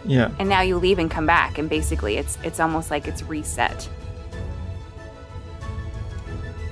Yeah. 0.06 0.32
and 0.38 0.50
now 0.50 0.60
you 0.62 0.78
leave 0.78 1.00
and 1.00 1.10
come 1.10 1.26
back 1.26 1.58
and 1.58 1.70
basically 1.70 2.18
it's 2.18 2.38
it's 2.44 2.60
almost 2.60 2.90
like 2.92 3.08
it's 3.08 3.24
reset. 3.24 3.90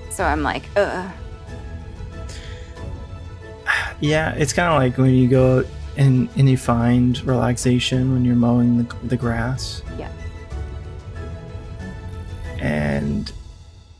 So 0.10 0.24
i'm 0.24 0.41
like 0.43 0.63
ugh. 0.75 1.12
Yeah, 4.00 4.34
it's 4.34 4.51
kind 4.51 4.74
of 4.74 4.79
like 4.79 4.98
when 4.98 5.13
you 5.13 5.27
go 5.27 5.63
and, 5.96 6.27
and 6.36 6.50
you 6.50 6.58
find 6.58 7.24
relaxation 7.24 8.12
when 8.13 8.25
you're 8.25 8.36
mowing 8.36 8.79
the, 8.79 8.96
the 9.03 9.15
grass. 9.15 9.84
Yeah 9.98 10.12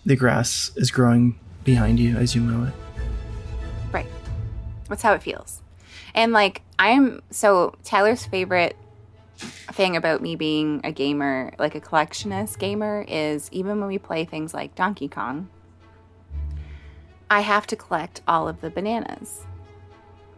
the 0.06 0.16
grass 0.16 0.72
is 0.76 0.92
growing 0.92 1.40
behind 1.64 2.00
you 2.00 2.18
as 2.18 2.34
you 2.36 2.42
mow 2.42 2.66
it. 2.68 2.74
right 3.94 4.08
that's 4.90 5.02
how 5.04 5.14
it 5.14 5.22
feels 5.22 5.62
and 6.16 6.32
like 6.34 6.62
i'm 6.80 7.22
so 7.30 7.74
tyler's 7.84 8.26
favorite 8.26 8.76
thing 9.72 9.96
about 9.96 10.22
me 10.22 10.36
being 10.36 10.82
a 10.84 10.92
gamer 10.92 11.54
like 11.60 11.76
a 11.76 11.82
collectionist 11.82 12.58
gamer 12.60 13.06
is 13.08 13.50
even 13.52 13.80
when 13.80 13.88
we 13.88 13.98
play 13.98 14.26
things 14.26 14.54
like 14.54 14.74
donkey 14.76 15.08
kong 15.08 15.48
i 17.30 17.42
have 17.42 17.66
to 17.68 17.76
collect 17.76 18.22
all 18.28 18.48
of 18.48 18.62
the 18.62 18.70
bananas 18.70 19.46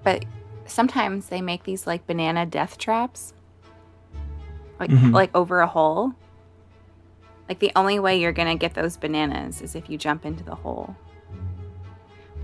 but 0.03 0.25
sometimes 0.65 1.27
they 1.29 1.41
make 1.41 1.63
these 1.63 1.85
like 1.87 2.05
banana 2.07 2.45
death 2.45 2.77
traps 2.77 3.33
like 4.79 4.89
Mhm. 4.89 5.13
like 5.13 5.29
over 5.35 5.59
a 5.61 5.67
hole 5.67 6.13
like 7.49 7.59
the 7.59 7.71
only 7.75 7.99
way 7.99 8.19
you're 8.19 8.31
gonna 8.31 8.55
get 8.55 8.73
those 8.73 8.97
bananas 8.97 9.61
is 9.61 9.75
if 9.75 9.89
you 9.89 9.97
jump 9.97 10.25
into 10.25 10.43
the 10.43 10.55
hole 10.55 10.95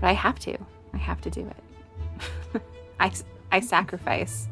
but 0.00 0.08
i 0.08 0.12
have 0.12 0.38
to 0.38 0.56
i 0.94 0.96
have 0.96 1.20
to 1.20 1.30
do 1.30 1.48
it 2.54 2.62
i 3.00 3.12
i 3.52 3.60
sacrifice 3.60 4.48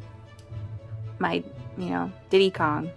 my 1.19 1.43
you 1.77 1.91
know 1.91 2.11
diddy 2.31 2.51
kong 2.51 2.91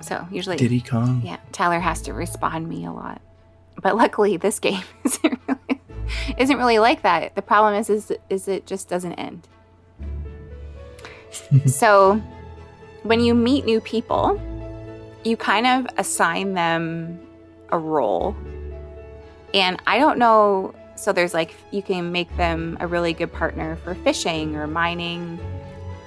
so 0.00 0.26
usually 0.30 0.56
Diddy 0.56 0.80
Kong. 0.80 1.20
yeah, 1.24 1.38
Tyler 1.52 1.80
has 1.80 2.00
to 2.02 2.12
respawn 2.12 2.66
me 2.66 2.86
a 2.86 2.92
lot. 2.92 3.20
But 3.82 3.96
luckily, 3.96 4.36
this 4.36 4.58
game 4.60 4.82
isn't 5.04 5.38
really, 5.46 5.80
isn't 6.38 6.56
really 6.56 6.78
like 6.78 7.02
that. 7.02 7.34
The 7.34 7.42
problem 7.42 7.74
is, 7.74 7.90
is, 7.90 8.12
is 8.30 8.48
it 8.48 8.66
just 8.66 8.88
doesn't 8.88 9.14
end. 9.14 9.46
so, 11.66 12.22
when 13.02 13.20
you 13.20 13.34
meet 13.34 13.64
new 13.64 13.80
people, 13.80 14.40
you 15.24 15.36
kind 15.36 15.66
of 15.66 15.86
assign 15.98 16.54
them 16.54 17.20
a 17.70 17.78
role. 17.78 18.34
And 19.54 19.80
I 19.86 19.98
don't 19.98 20.18
know. 20.18 20.74
So, 20.96 21.12
there's 21.12 21.32
like, 21.32 21.54
you 21.70 21.80
can 21.82 22.10
make 22.12 22.34
them 22.36 22.76
a 22.80 22.86
really 22.86 23.12
good 23.12 23.32
partner 23.32 23.76
for 23.84 23.94
fishing 23.94 24.56
or 24.56 24.66
mining 24.66 25.38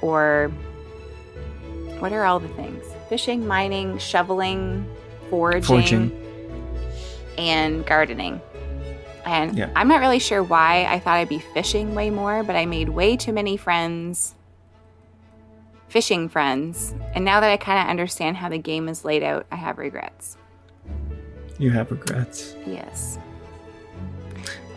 or 0.02 0.52
what 2.00 2.12
are 2.12 2.26
all 2.26 2.40
the 2.40 2.50
things? 2.50 2.84
Fishing, 3.10 3.48
mining, 3.48 3.98
shoveling, 4.00 4.86
foraging, 5.30 5.64
Foraging. 5.68 6.12
and 7.38 7.86
gardening. 7.86 8.42
And 9.24 9.56
Yeah. 9.58 9.70
I'm 9.76 9.88
not 9.88 10.00
really 10.02 10.20
sure 10.20 10.42
why 10.44 10.86
I 10.90 11.00
thought 11.00 11.18
I'd 11.18 11.30
be 11.30 11.40
fishing 11.40 11.94
way 11.96 12.10
more, 12.10 12.44
but 12.44 12.56
I 12.56 12.66
made 12.66 12.90
way 12.90 13.16
too 13.16 13.32
many 13.32 13.56
friends, 13.56 14.34
fishing 15.92 16.30
friends. 16.30 16.96
And 17.14 17.26
now 17.26 17.42
that 17.42 17.52
I 17.52 17.58
kind 17.58 17.78
of 17.78 17.90
understand 17.90 18.38
how 18.38 18.48
the 18.48 18.58
game 18.58 18.88
is 18.88 19.04
laid 19.04 19.24
out, 19.24 19.46
I 19.52 19.58
have 19.58 19.78
regrets. 19.78 20.38
You 21.60 21.70
have 21.72 21.92
regrets. 21.92 22.56
Yes. 22.66 23.20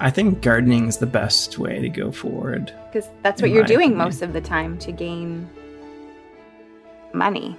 I 0.01 0.11
think 0.11 0.43
gardening 0.43 0.89
is 0.89 0.99
the 0.99 1.07
best 1.07 1.57
way 1.57 1.79
to 1.81 1.89
go 1.89 2.11
forward. 2.11 2.75
Because 2.93 3.09
that's 3.23 3.41
what 3.41 3.53
you're 3.53 3.63
doing 3.63 3.91
opinion. 3.91 3.99
most 3.99 4.23
of 4.23 4.33
the 4.33 4.41
time 4.41 4.77
to 4.79 4.91
gain 4.91 5.49
money. 7.13 7.57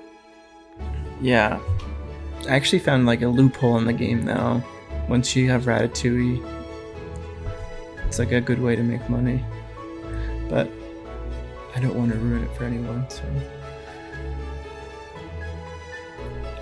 Yeah. 1.22 1.58
I 2.50 2.56
actually 2.56 2.80
found 2.80 3.06
like 3.06 3.22
a 3.22 3.28
loophole 3.28 3.78
in 3.78 3.86
the 3.86 3.94
game 3.94 4.26
now. 4.26 4.62
Once 5.08 5.34
you 5.34 5.50
have 5.50 5.64
Ratatouille, 5.64 6.44
it's 8.06 8.20
like 8.20 8.34
a 8.34 8.42
good 8.42 8.62
way 8.62 8.76
to 8.76 8.84
make 8.84 9.10
money. 9.10 9.44
But 10.50 10.70
I 11.76 11.80
don't 11.82 11.94
want 11.96 12.12
to 12.14 12.18
ruin 12.18 12.44
it 12.44 12.56
for 12.56 12.64
anyone, 12.64 13.10
so. 13.10 13.24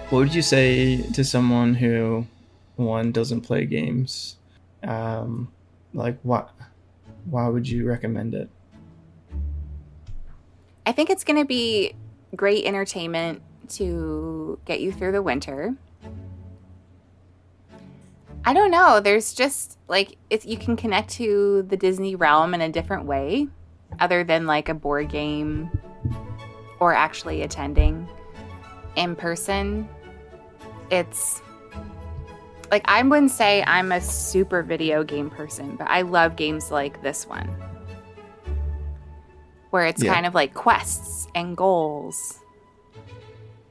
What 0.09 0.19
would 0.19 0.33
you 0.33 0.41
say 0.41 1.03
to 1.13 1.23
someone 1.23 1.75
who, 1.75 2.25
one, 2.77 3.11
doesn't 3.11 3.41
play 3.41 3.65
games? 3.65 4.37
Um, 4.83 5.51
like, 5.93 6.19
what? 6.23 6.49
Why 7.25 7.47
would 7.47 7.69
you 7.69 7.87
recommend 7.87 8.33
it? 8.33 8.49
I 10.85 10.91
think 10.91 11.11
it's 11.11 11.23
going 11.23 11.39
to 11.39 11.45
be 11.45 11.93
great 12.35 12.65
entertainment 12.65 13.41
to 13.69 14.59
get 14.65 14.81
you 14.81 14.91
through 14.91 15.11
the 15.11 15.21
winter. 15.21 15.75
I 18.45 18.53
don't 18.53 18.71
know. 18.71 18.99
There's 18.99 19.33
just 19.33 19.77
like 19.87 20.17
if 20.29 20.45
you 20.45 20.57
can 20.57 20.75
connect 20.75 21.11
to 21.11 21.63
the 21.69 21.77
Disney 21.77 22.15
realm 22.15 22.53
in 22.53 22.61
a 22.61 22.69
different 22.69 23.05
way, 23.05 23.47
other 23.99 24.23
than 24.23 24.45
like 24.45 24.69
a 24.69 24.73
board 24.73 25.09
game 25.09 25.69
or 26.79 26.93
actually 26.93 27.41
attending 27.41 28.07
in 28.95 29.15
person. 29.15 29.87
It's 30.91 31.41
like 32.71 32.83
I 32.85 33.01
wouldn't 33.03 33.31
say 33.31 33.63
I'm 33.65 33.91
a 33.91 34.01
super 34.01 34.63
video 34.63 35.03
game 35.03 35.29
person, 35.29 35.75
but 35.75 35.87
I 35.89 36.01
love 36.01 36.35
games 36.35 36.71
like 36.71 37.01
this 37.01 37.27
one. 37.27 37.47
Where 39.69 39.85
it's 39.85 40.03
Yeah. 40.03 40.13
kind 40.13 40.25
of 40.25 40.35
like 40.35 40.53
quests 40.53 41.27
and 41.33 41.57
goals. 41.57 42.39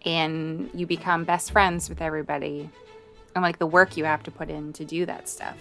And 0.04 0.68
you 0.74 0.86
become 0.86 1.24
best 1.24 1.52
friends 1.52 1.88
with 1.88 2.02
everybody. 2.02 2.68
And 3.34 3.42
like 3.42 3.58
the 3.58 3.66
work 3.66 3.96
you 3.96 4.04
have 4.04 4.22
to 4.24 4.30
put 4.30 4.50
in 4.50 4.72
to 4.74 4.84
do 4.84 5.06
that 5.06 5.28
stuff. 5.28 5.56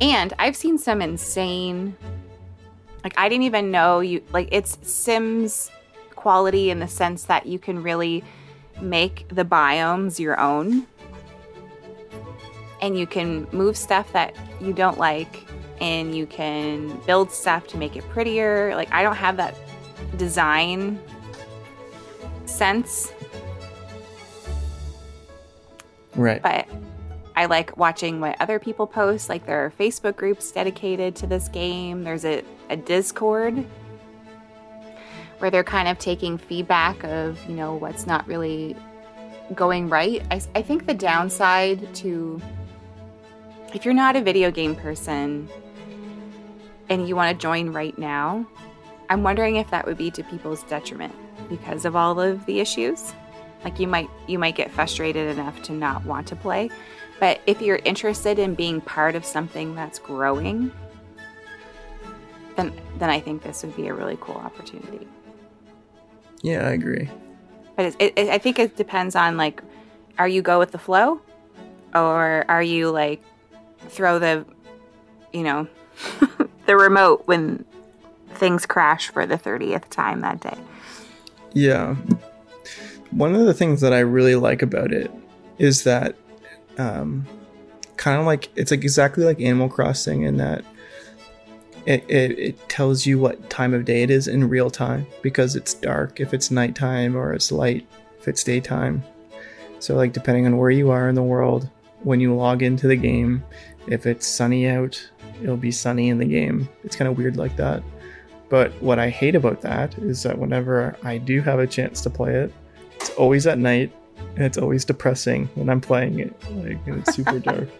And 0.00 0.32
I've 0.38 0.56
seen 0.56 0.78
some 0.78 1.02
insane 1.02 1.96
like 3.04 3.14
I 3.18 3.28
didn't 3.28 3.44
even 3.44 3.70
know 3.70 4.00
you 4.00 4.22
like 4.32 4.48
it's 4.50 4.78
Sims 4.82 5.70
quality 6.16 6.70
in 6.70 6.80
the 6.80 6.88
sense 6.88 7.24
that 7.24 7.44
you 7.44 7.58
can 7.58 7.82
really 7.82 8.24
make 8.80 9.26
the 9.28 9.44
biomes 9.44 10.18
your 10.18 10.40
own. 10.40 10.86
And 12.80 12.98
you 12.98 13.06
can 13.06 13.46
move 13.52 13.76
stuff 13.76 14.12
that 14.12 14.34
you 14.60 14.72
don't 14.72 14.98
like 14.98 15.46
and 15.80 16.14
you 16.14 16.26
can 16.26 16.98
build 17.06 17.30
stuff 17.30 17.66
to 17.68 17.76
make 17.76 17.94
it 17.96 18.08
prettier. 18.08 18.74
Like 18.74 18.90
i 18.92 19.02
don't 19.02 19.16
have 19.16 19.36
that 19.36 19.54
design 20.16 20.98
sense. 22.46 23.12
Right. 26.16 26.40
but 26.40 26.68
i 27.36 27.46
like 27.46 27.76
watching 27.76 28.20
what 28.20 28.40
other 28.40 28.58
people 28.58 28.86
post 28.86 29.28
like 29.28 29.44
there 29.46 29.64
are 29.64 29.70
facebook 29.70 30.16
groups 30.16 30.52
dedicated 30.52 31.14
to 31.16 31.26
this 31.26 31.48
game. 31.48 32.04
There's 32.04 32.24
a, 32.24 32.42
a 32.70 32.76
discord 32.76 33.64
where 35.38 35.50
they're 35.50 35.64
kind 35.64 35.88
of 35.88 35.98
taking 35.98 36.38
feedback 36.38 37.02
of 37.04 37.38
you 37.48 37.54
know 37.54 37.74
what's 37.74 38.06
not 38.06 38.26
really 38.26 38.76
going 39.54 39.88
right. 39.88 40.22
I, 40.30 40.40
I 40.54 40.62
think 40.62 40.86
the 40.86 40.94
downside 40.94 41.94
to 41.96 42.40
if 43.74 43.84
you're 43.84 43.94
not 43.94 44.16
a 44.16 44.22
video 44.22 44.50
game 44.50 44.74
person 44.76 45.48
and 46.88 47.08
you 47.08 47.16
want 47.16 47.36
to 47.36 47.42
join 47.42 47.72
right 47.72 47.98
now 47.98 48.46
i'm 49.10 49.22
wondering 49.22 49.56
if 49.56 49.68
that 49.70 49.86
would 49.86 49.98
be 49.98 50.10
to 50.12 50.22
people's 50.24 50.62
detriment 50.64 51.14
because 51.48 51.84
of 51.84 51.96
all 51.96 52.20
of 52.20 52.44
the 52.46 52.60
issues. 52.60 53.12
Like 53.64 53.80
you 53.80 53.86
might 53.86 54.10
you 54.26 54.38
might 54.38 54.56
get 54.56 54.70
frustrated 54.70 55.28
enough 55.28 55.62
to 55.62 55.72
not 55.72 56.04
want 56.04 56.26
to 56.28 56.36
play 56.36 56.70
but 57.20 57.40
if 57.46 57.60
you're 57.62 57.80
interested 57.84 58.38
in 58.38 58.54
being 58.54 58.80
part 58.80 59.14
of 59.14 59.24
something 59.24 59.74
that's 59.74 59.98
growing 59.98 60.70
then 62.56 62.72
then 62.98 63.10
i 63.10 63.18
think 63.20 63.42
this 63.42 63.62
would 63.62 63.74
be 63.76 63.88
a 63.88 63.94
really 63.94 64.16
cool 64.20 64.36
opportunity 64.36 65.06
Yeah, 66.42 66.66
I 66.68 66.72
agree. 66.72 67.08
but 67.76 67.94
it, 67.98 68.12
it, 68.16 68.28
I 68.28 68.38
think 68.38 68.58
it 68.58 68.76
depends 68.76 69.16
on 69.16 69.36
like, 69.36 69.62
are 70.18 70.28
you 70.28 70.42
go 70.42 70.58
with 70.58 70.70
the 70.72 70.78
flow, 70.78 71.20
or 71.94 72.44
are 72.48 72.62
you 72.62 72.90
like 72.90 73.22
throw 73.88 74.18
the, 74.18 74.44
you 75.32 75.42
know, 75.42 75.66
the 76.66 76.76
remote 76.76 77.22
when 77.26 77.64
things 78.34 78.66
crash 78.66 79.08
for 79.10 79.24
the 79.26 79.38
thirtieth 79.38 79.88
time 79.90 80.20
that 80.20 80.40
day. 80.40 80.56
Yeah. 81.54 81.94
One 83.10 83.34
of 83.34 83.46
the 83.46 83.54
things 83.54 83.80
that 83.80 83.92
I 83.92 84.00
really 84.00 84.34
like 84.34 84.60
about 84.62 84.92
it 84.92 85.10
is 85.58 85.84
that 85.84 86.14
um, 86.78 87.26
kind 87.96 88.18
of 88.18 88.26
like 88.26 88.50
it's 88.56 88.70
like 88.70 88.82
exactly 88.82 89.24
like 89.24 89.40
Animal 89.40 89.68
Crossing 89.68 90.22
in 90.22 90.36
that 90.38 90.64
it, 91.86 92.04
it, 92.08 92.38
it 92.38 92.68
tells 92.68 93.04
you 93.04 93.18
what 93.18 93.50
time 93.50 93.74
of 93.74 93.84
day 93.84 94.02
it 94.02 94.10
is 94.10 94.26
in 94.26 94.48
real 94.48 94.70
time 94.70 95.06
because 95.22 95.54
it's 95.54 95.74
dark 95.74 96.20
if 96.20 96.32
it's 96.32 96.50
nighttime 96.50 97.16
or 97.16 97.32
it's 97.32 97.52
light 97.52 97.86
if 98.18 98.28
it's 98.28 98.42
daytime. 98.42 99.02
So 99.80 99.94
like 99.94 100.12
depending 100.12 100.46
on 100.46 100.56
where 100.56 100.70
you 100.70 100.90
are 100.90 101.08
in 101.08 101.14
the 101.14 101.22
world, 101.22 101.68
when 102.02 102.20
you 102.20 102.34
log 102.34 102.62
into 102.62 102.88
the 102.88 102.96
game, 102.96 103.44
if 103.86 104.06
it's 104.06 104.26
sunny 104.26 104.66
out, 104.66 105.10
it'll 105.42 105.58
be 105.58 105.70
sunny 105.70 106.08
in 106.08 106.18
the 106.18 106.24
game. 106.24 106.68
It's 106.84 106.96
kind 106.96 107.08
of 107.08 107.18
weird 107.18 107.36
like 107.36 107.56
that. 107.56 107.82
But 108.48 108.72
what 108.82 108.98
I 108.98 109.10
hate 109.10 109.34
about 109.34 109.60
that 109.62 109.96
is 109.98 110.22
that 110.22 110.38
whenever 110.38 110.96
I 111.02 111.18
do 111.18 111.42
have 111.42 111.58
a 111.58 111.66
chance 111.66 112.00
to 112.02 112.10
play 112.10 112.34
it, 112.34 112.52
it's 112.96 113.10
always 113.10 113.46
at 113.46 113.58
night 113.58 113.92
and 114.16 114.44
it's 114.44 114.58
always 114.58 114.84
depressing 114.84 115.48
when 115.54 115.68
I'm 115.68 115.80
playing 115.80 116.18
it. 116.20 116.34
Like 116.50 116.78
and 116.86 117.00
it's 117.00 117.14
super 117.14 117.38
dark. 117.38 117.68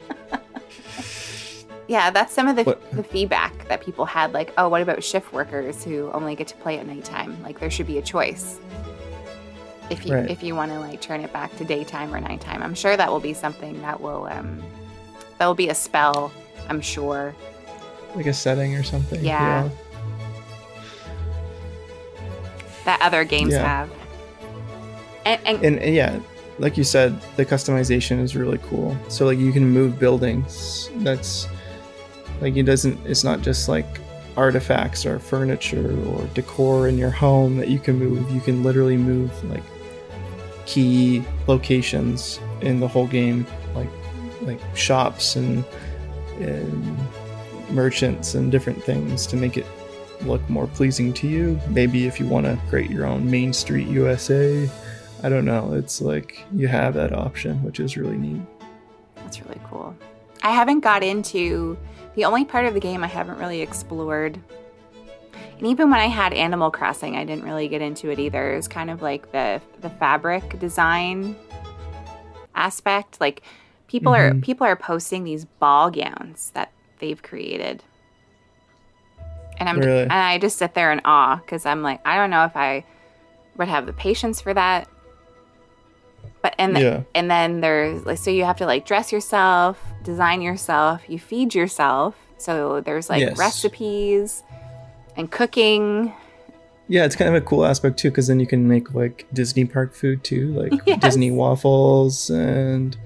Yeah, 1.86 2.08
that's 2.10 2.32
some 2.32 2.48
of 2.48 2.56
the, 2.56 2.62
What- 2.64 2.90
the 2.92 3.02
feedback 3.02 3.68
that 3.68 3.84
people 3.84 4.06
had. 4.06 4.32
Like, 4.32 4.54
oh, 4.56 4.70
what 4.70 4.80
about 4.80 5.04
shift 5.04 5.34
workers 5.34 5.84
who 5.84 6.10
only 6.12 6.34
get 6.34 6.46
to 6.48 6.56
play 6.56 6.78
at 6.78 6.86
nighttime? 6.86 7.42
Like, 7.42 7.60
there 7.60 7.68
should 7.70 7.86
be 7.86 7.98
a 7.98 8.02
choice. 8.02 8.58
If 9.90 10.06
you 10.06 10.14
Right. 10.14 10.30
if 10.30 10.42
you 10.42 10.54
want 10.54 10.72
to 10.72 10.80
like 10.80 11.02
turn 11.02 11.20
it 11.20 11.30
back 11.30 11.54
to 11.58 11.64
daytime 11.66 12.14
or 12.14 12.20
nighttime, 12.20 12.62
I'm 12.62 12.74
sure 12.74 12.96
that 12.96 13.10
will 13.12 13.20
be 13.20 13.34
something 13.34 13.82
that 13.82 14.00
will 14.00 14.24
um 14.30 14.62
that 15.36 15.44
will 15.46 15.54
be 15.54 15.68
a 15.68 15.74
spell. 15.74 16.32
I'm 16.70 16.80
sure. 16.80 17.34
like 18.14 18.24
a 18.24 18.32
setting 18.32 18.74
or 18.76 18.82
something. 18.82 19.22
Yeah. 19.22 19.68
that 22.86 23.00
other 23.02 23.24
games 23.24 23.52
Yeah. 23.52 23.66
have. 23.80 23.90
And, 25.24 25.40
and, 25.46 25.64
And, 25.64 25.94
yeah, 25.94 26.20
like 26.58 26.76
you 26.76 26.84
said, 26.84 27.20
the 27.36 27.44
customization 27.44 28.20
is 28.20 28.36
really 28.36 28.58
cool. 28.58 28.96
So 29.08 29.26
like 29.26 29.38
you 29.38 29.52
can 29.52 29.68
move 29.68 29.98
buildings. 29.98 30.90
That's 30.96 31.48
like 32.40 32.56
it 32.56 32.64
doesn't 32.64 32.98
it's 33.06 33.24
not 33.24 33.42
just 33.42 33.68
like 33.68 33.86
artifacts 34.36 35.06
or 35.06 35.18
furniture 35.18 35.96
or 36.08 36.26
decor 36.34 36.88
in 36.88 36.98
your 36.98 37.10
home 37.10 37.56
that 37.56 37.68
you 37.68 37.78
can 37.78 37.98
move. 37.98 38.30
You 38.30 38.40
can 38.40 38.62
literally 38.62 38.96
move 38.96 39.30
like 39.50 39.62
key 40.66 41.24
locations 41.46 42.40
in 42.60 42.80
the 42.80 42.88
whole 42.88 43.06
game, 43.06 43.46
like 43.74 43.90
like 44.42 44.60
shops 44.76 45.36
and 45.36 45.64
and 46.40 46.98
merchants 47.70 48.34
and 48.34 48.50
different 48.50 48.82
things 48.82 49.26
to 49.26 49.36
make 49.36 49.56
it 49.56 49.66
look 50.22 50.48
more 50.48 50.66
pleasing 50.66 51.12
to 51.14 51.28
you. 51.28 51.60
Maybe 51.68 52.06
if 52.06 52.18
you 52.20 52.26
want 52.26 52.46
to 52.46 52.58
create 52.68 52.90
your 52.90 53.06
own 53.06 53.30
Main 53.30 53.52
Street 53.52 53.88
USA, 53.88 54.68
I 55.24 55.28
don't 55.30 55.44
know. 55.46 55.72
It's 55.72 56.00
like 56.02 56.44
you 56.52 56.68
have 56.68 56.94
that 56.94 57.12
option, 57.12 57.62
which 57.62 57.80
is 57.80 57.96
really 57.96 58.16
neat. 58.18 58.42
that's 59.16 59.40
really 59.40 59.60
cool. 59.70 59.96
I 60.42 60.50
haven't 60.50 60.80
got 60.80 61.02
into 61.02 61.78
the 62.14 62.26
only 62.26 62.44
part 62.44 62.66
of 62.66 62.74
the 62.74 62.80
game 62.80 63.02
I 63.02 63.06
haven't 63.06 63.38
really 63.38 63.62
explored. 63.62 64.38
And 65.58 65.66
even 65.66 65.90
when 65.90 65.98
I 66.00 66.06
had 66.08 66.34
Animal 66.34 66.70
Crossing, 66.70 67.16
I 67.16 67.24
didn't 67.24 67.44
really 67.44 67.68
get 67.68 67.80
into 67.80 68.10
it 68.10 68.18
either. 68.18 68.52
It 68.52 68.56
was 68.56 68.68
kind 68.68 68.90
of 68.90 69.00
like 69.02 69.32
the 69.32 69.62
the 69.80 69.88
fabric 69.88 70.58
design 70.58 71.36
aspect. 72.54 73.20
Like 73.20 73.42
people 73.86 74.14
are 74.14 74.32
Mhm. 74.32 74.42
people 74.42 74.66
are 74.66 74.76
posting 74.76 75.24
these 75.24 75.44
ball 75.46 75.90
gowns 75.90 76.50
that 76.54 76.70
they've 76.98 77.22
created. 77.22 77.82
And 79.58 79.68
I'm 79.68 79.78
Really? 79.78 80.02
and 80.02 80.12
I 80.12 80.36
just 80.38 80.58
sit 80.58 80.74
there 80.74 80.92
in 80.92 81.00
awe 81.04 81.36
because 81.36 81.64
I'm 81.64 81.82
like, 81.82 82.00
I 82.04 82.16
don't 82.16 82.30
know 82.30 82.44
if 82.44 82.56
I 82.56 82.84
would 83.56 83.68
have 83.68 83.86
the 83.86 83.92
patience 83.94 84.40
for 84.42 84.52
that. 84.52 84.88
But 86.42 86.54
and 86.58 86.76
Yeah. 86.78 87.02
and 87.14 87.30
then 87.30 87.60
there's 87.60 88.04
like 88.04 88.18
so 88.18 88.30
you 88.30 88.44
have 88.44 88.56
to 88.58 88.66
like 88.66 88.86
dress 88.86 89.12
yourself, 89.12 89.80
design 90.02 90.42
yourself, 90.42 91.02
you 91.08 91.18
feed 91.18 91.54
yourself. 91.54 92.14
So 92.38 92.80
there's 92.80 93.08
like 93.08 93.20
Yes. 93.20 93.38
recipes 93.38 94.42
and 95.16 95.30
cooking. 95.30 96.12
Yeah, 96.88 97.04
it's 97.06 97.16
kind 97.16 97.34
of 97.34 97.42
a 97.42 97.44
cool 97.46 97.64
aspect 97.64 97.98
too, 97.98 98.10
because 98.10 98.26
then 98.26 98.40
you 98.40 98.46
can 98.46 98.68
make 98.68 98.92
like 98.94 99.26
Disney 99.32 99.64
park 99.64 99.94
food 99.94 100.22
too, 100.22 100.48
like 100.52 100.72
Yes. 100.86 101.00
Disney 101.00 101.30
waffles 101.30 102.28
and 102.30 102.96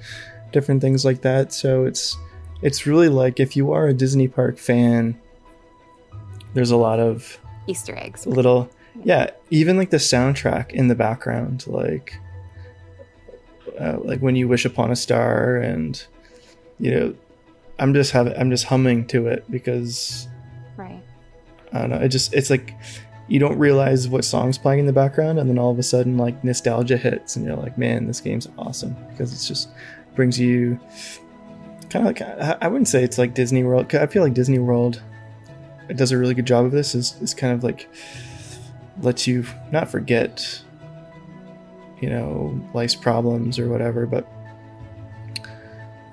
different 0.53 0.81
things 0.81 1.05
like 1.05 1.21
that. 1.23 1.53
So 1.53 1.85
it's 1.85 2.17
it's 2.61 2.87
really 2.87 3.09
like 3.09 3.39
if 3.39 3.55
you 3.57 3.71
are 3.73 3.87
a 3.87 3.95
Disney 3.95 4.27
park 4.27 4.59
fan, 4.59 5.17
there's 6.55 6.73
a 6.73 6.77
lot 6.77 6.99
of 6.99 7.39
Easter 7.69 7.95
eggs. 7.97 8.27
little 8.27 8.69
yeah 9.05 9.31
even 9.51 9.77
like 9.77 9.91
the 9.91 9.99
soundtrack 9.99 10.73
in 10.73 10.89
the 10.89 10.95
background 10.95 11.65
like 11.69 12.19
uh, 13.79 13.99
like 14.03 14.21
when 14.21 14.37
you 14.37 14.49
wish 14.49 14.65
upon 14.65 14.91
a 14.91 14.97
star 14.97 15.57
and 15.57 16.07
you 16.79 16.91
know 16.91 17.15
i'm 17.79 17.95
just 17.95 18.13
having 18.13 18.35
i'm 18.37 18.51
just 18.51 18.65
humming 18.65 19.07
to 19.07 19.27
it 19.27 19.49
because 19.51 20.29
Right. 20.77 21.03
i 21.73 21.81
don't 21.81 21.91
know 21.91 21.97
it 21.97 22.09
just 22.09 22.33
it's 22.35 22.51
like 22.51 22.75
you 23.29 23.39
don't 23.39 23.59
realize 23.59 24.09
what 24.09 24.25
song's 24.25 24.57
playing 24.59 24.81
in 24.81 24.87
the 24.87 24.93
background 24.93 25.39
and 25.39 25.49
then 25.51 25.59
all 25.59 25.71
of 25.71 25.79
a 25.79 25.83
sudden 25.83 26.17
like 26.17 26.43
nostalgia 26.45 26.97
hits 26.97 27.37
and 27.37 27.45
you're 27.45 27.57
like 27.57 27.77
man 27.77 28.07
this 28.07 28.21
game's 28.21 28.49
awesome 28.59 28.97
because 29.11 29.33
it's 29.33 29.47
just 29.47 29.69
brings 30.15 30.39
you 30.39 30.79
kind 31.91 32.07
of 32.07 32.21
like 32.21 32.23
I, 32.63 32.69
wouldn't 32.69 32.89
say 32.89 33.03
it's 33.03 33.19
like 33.19 33.35
disney 33.35 33.65
world 33.65 33.95
i 33.95 34.07
feel 34.07 34.23
like 34.23 34.35
disney 34.35 34.59
world 34.59 35.03
does 35.95 36.13
a 36.13 36.19
really 36.19 36.35
good 36.35 36.47
job 36.47 36.65
of 36.67 36.71
this 36.71 36.95
is, 36.95 37.17
is 37.21 37.33
kind 37.35 37.53
of 37.55 37.65
like 37.65 37.89
lets 39.01 39.27
you 39.27 39.45
not 39.73 39.89
forget 39.89 40.63
you 42.01 42.09
know 42.11 42.59
life's 42.75 42.95
problems 42.95 43.59
or 43.59 43.69
whatever 43.69 44.07
but 44.07 44.27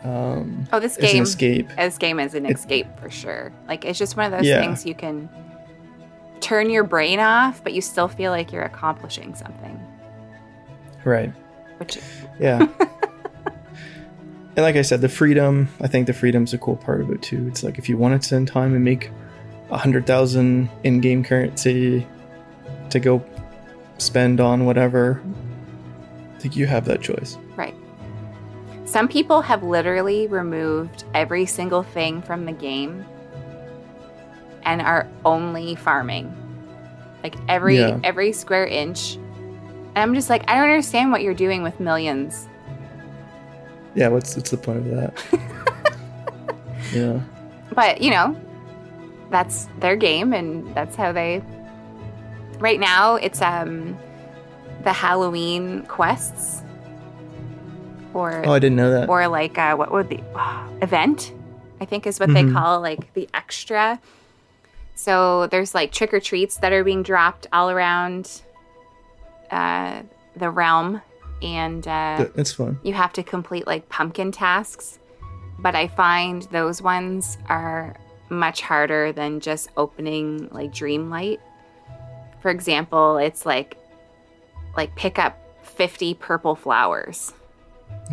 um 0.04 0.67
Oh, 0.71 0.80
this 0.80 0.98
game 0.98 1.24
escape 1.24 1.69
this 1.76 1.98
game 1.98 2.19
is 2.19 2.36
an 2.36 2.45
It- 2.45 2.54
escape 2.56 2.88
for 3.00 3.10
sure. 3.10 3.52
Like 3.67 3.86
it's 3.86 3.98
just 4.00 4.15
one 4.17 4.26
of 4.28 4.32
those 4.32 4.48
Yeah. 4.48 4.62
things 4.62 4.86
you 4.86 4.93
can 4.95 5.30
turn 6.41 6.69
your 6.69 6.84
brain 6.84 7.19
off, 7.19 7.63
but 7.63 7.74
you 7.74 7.82
still 7.82 8.08
feel 8.08 8.32
like 8.32 8.52
you're 8.52 8.63
accomplishing 8.63 9.34
something. 9.36 9.80
right 11.04 11.32
Which 11.78 12.00
yeah 12.39 12.60
and 14.58 14.63
like 14.63 14.76
I 14.76 14.82
said, 14.84 15.02
the 15.02 15.10
freedom. 15.10 15.67
I 15.82 15.88
think 15.88 16.08
the 16.08 16.13
freedom's 16.13 16.54
a 16.54 16.58
cool 16.58 16.78
part 16.78 17.02
of 17.02 17.10
it 17.12 17.21
too. 17.21 17.45
It's 17.48 17.62
like 17.63 17.78
if 17.78 17.89
you 17.89 17.98
want 17.98 18.19
to 18.21 18.26
spend 18.28 18.48
time 18.48 18.74
and 18.74 18.84
make 18.86 19.10
a 19.69 19.78
hundred 19.78 20.06
thousand 20.08 20.69
in-game 20.84 21.24
currency 21.24 22.08
to 22.91 23.00
go 23.00 23.24
spend 23.98 24.39
on 24.39 24.65
whatever, 24.65 25.21
think 26.45 26.55
you 26.55 26.67
have 26.67 26.86
that 26.86 27.01
choice. 27.01 27.39
Right. 27.55 27.73
Some 28.86 29.08
people 29.08 29.41
have 29.41 29.63
literally 29.63 30.27
removed 30.27 31.03
every 31.15 31.47
single 31.47 31.81
thing 31.81 32.21
from 32.21 32.45
the 32.45 32.51
game 32.51 33.03
and 34.62 34.79
are 34.79 35.08
only 35.25 35.73
farming. 35.73 36.31
Like 37.23 37.34
every 37.49 37.79
Yeah. 37.79 37.97
every 38.03 38.31
square 38.31 38.67
inch. 38.67 39.15
And 39.15 39.97
I'm 39.97 40.13
just 40.13 40.29
like, 40.29 40.47
I 40.47 40.53
don't 40.53 40.65
understand 40.69 41.12
what 41.12 41.23
you're 41.23 41.34
doing 41.34 41.63
with 41.63 41.79
millions. 41.79 42.47
Yeah, 43.95 44.10
what's 44.10 44.36
what's 44.36 44.51
the 44.51 44.58
point 44.58 44.86
of 44.86 44.91
that? 44.91 45.13
yeah. 46.93 47.21
But, 47.73 48.01
you 48.01 48.12
know, 48.12 48.39
that's 49.31 49.67
their 49.79 49.95
game 49.95 50.31
and 50.31 50.75
that's 50.75 50.95
how 50.95 51.12
they 51.12 51.41
Right 52.60 52.79
now 52.79 53.15
it's 53.15 53.41
um 53.41 53.97
the 54.86 54.93
Halloween 54.93 55.84
quests 55.88 56.62
or 58.13 58.43
Oh, 58.45 58.54
I 58.54 58.60
didn't 58.60 58.78
know 58.78 58.91
that. 58.91 59.10
or 59.10 59.28
like 59.28 59.58
uh, 59.58 59.76
what 59.76 59.91
would 59.91 60.08
the 60.10 60.21
event 60.82 61.34
i 61.82 61.86
think 61.86 62.08
is 62.08 62.19
what 62.19 62.30
they 62.34 62.43
Mhm. 62.43 62.54
call 62.54 62.80
like 62.80 63.13
the 63.13 63.28
extra 63.34 64.00
so 64.95 65.48
there's 65.48 65.76
like 65.76 65.91
trick 65.91 66.13
or 66.13 66.21
treats 66.21 66.56
that 66.58 66.71
are 66.71 66.84
being 66.86 67.04
dropped 67.04 67.48
all 67.52 67.69
around 67.69 68.41
uh, 69.52 70.02
the 70.38 70.50
realm 70.50 71.02
and 71.41 71.86
uh, 71.88 72.28
That's 72.36 72.54
fun. 72.54 72.80
you 72.84 72.93
have 72.93 73.12
to 73.13 73.24
complete 73.24 73.67
like 73.67 73.89
pumpkin 73.89 74.32
tasks 74.32 75.00
but 75.60 75.76
i 75.76 75.88
find 75.88 76.43
those 76.52 76.82
ones 76.82 77.38
are 77.50 77.95
much 78.30 78.62
harder 78.62 79.12
than 79.12 79.39
just 79.39 79.69
opening 79.78 80.48
like 80.52 80.71
dreamlight 80.71 81.39
for 82.41 82.50
example 82.52 83.17
it's 83.17 83.45
like 83.45 83.78
like 84.78 84.96
pick 84.96 85.18
up 85.20 85.38
50 85.64 86.14
purple 86.16 86.56
flowers. 86.56 87.34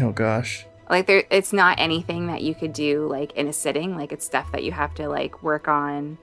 Oh 0.00 0.12
gosh. 0.12 0.66
like 0.90 1.06
there 1.06 1.24
it's 1.30 1.52
not 1.52 1.78
anything 1.78 2.26
that 2.26 2.42
you 2.42 2.54
could 2.54 2.72
do 2.72 3.06
like 3.06 3.32
in 3.32 3.46
a 3.48 3.52
sitting. 3.52 3.96
Like 3.96 4.12
it's 4.12 4.24
stuff 4.24 4.50
that 4.52 4.62
you 4.64 4.72
have 4.72 4.94
to 4.94 5.08
like 5.08 5.42
work 5.42 5.68
on. 5.68 6.18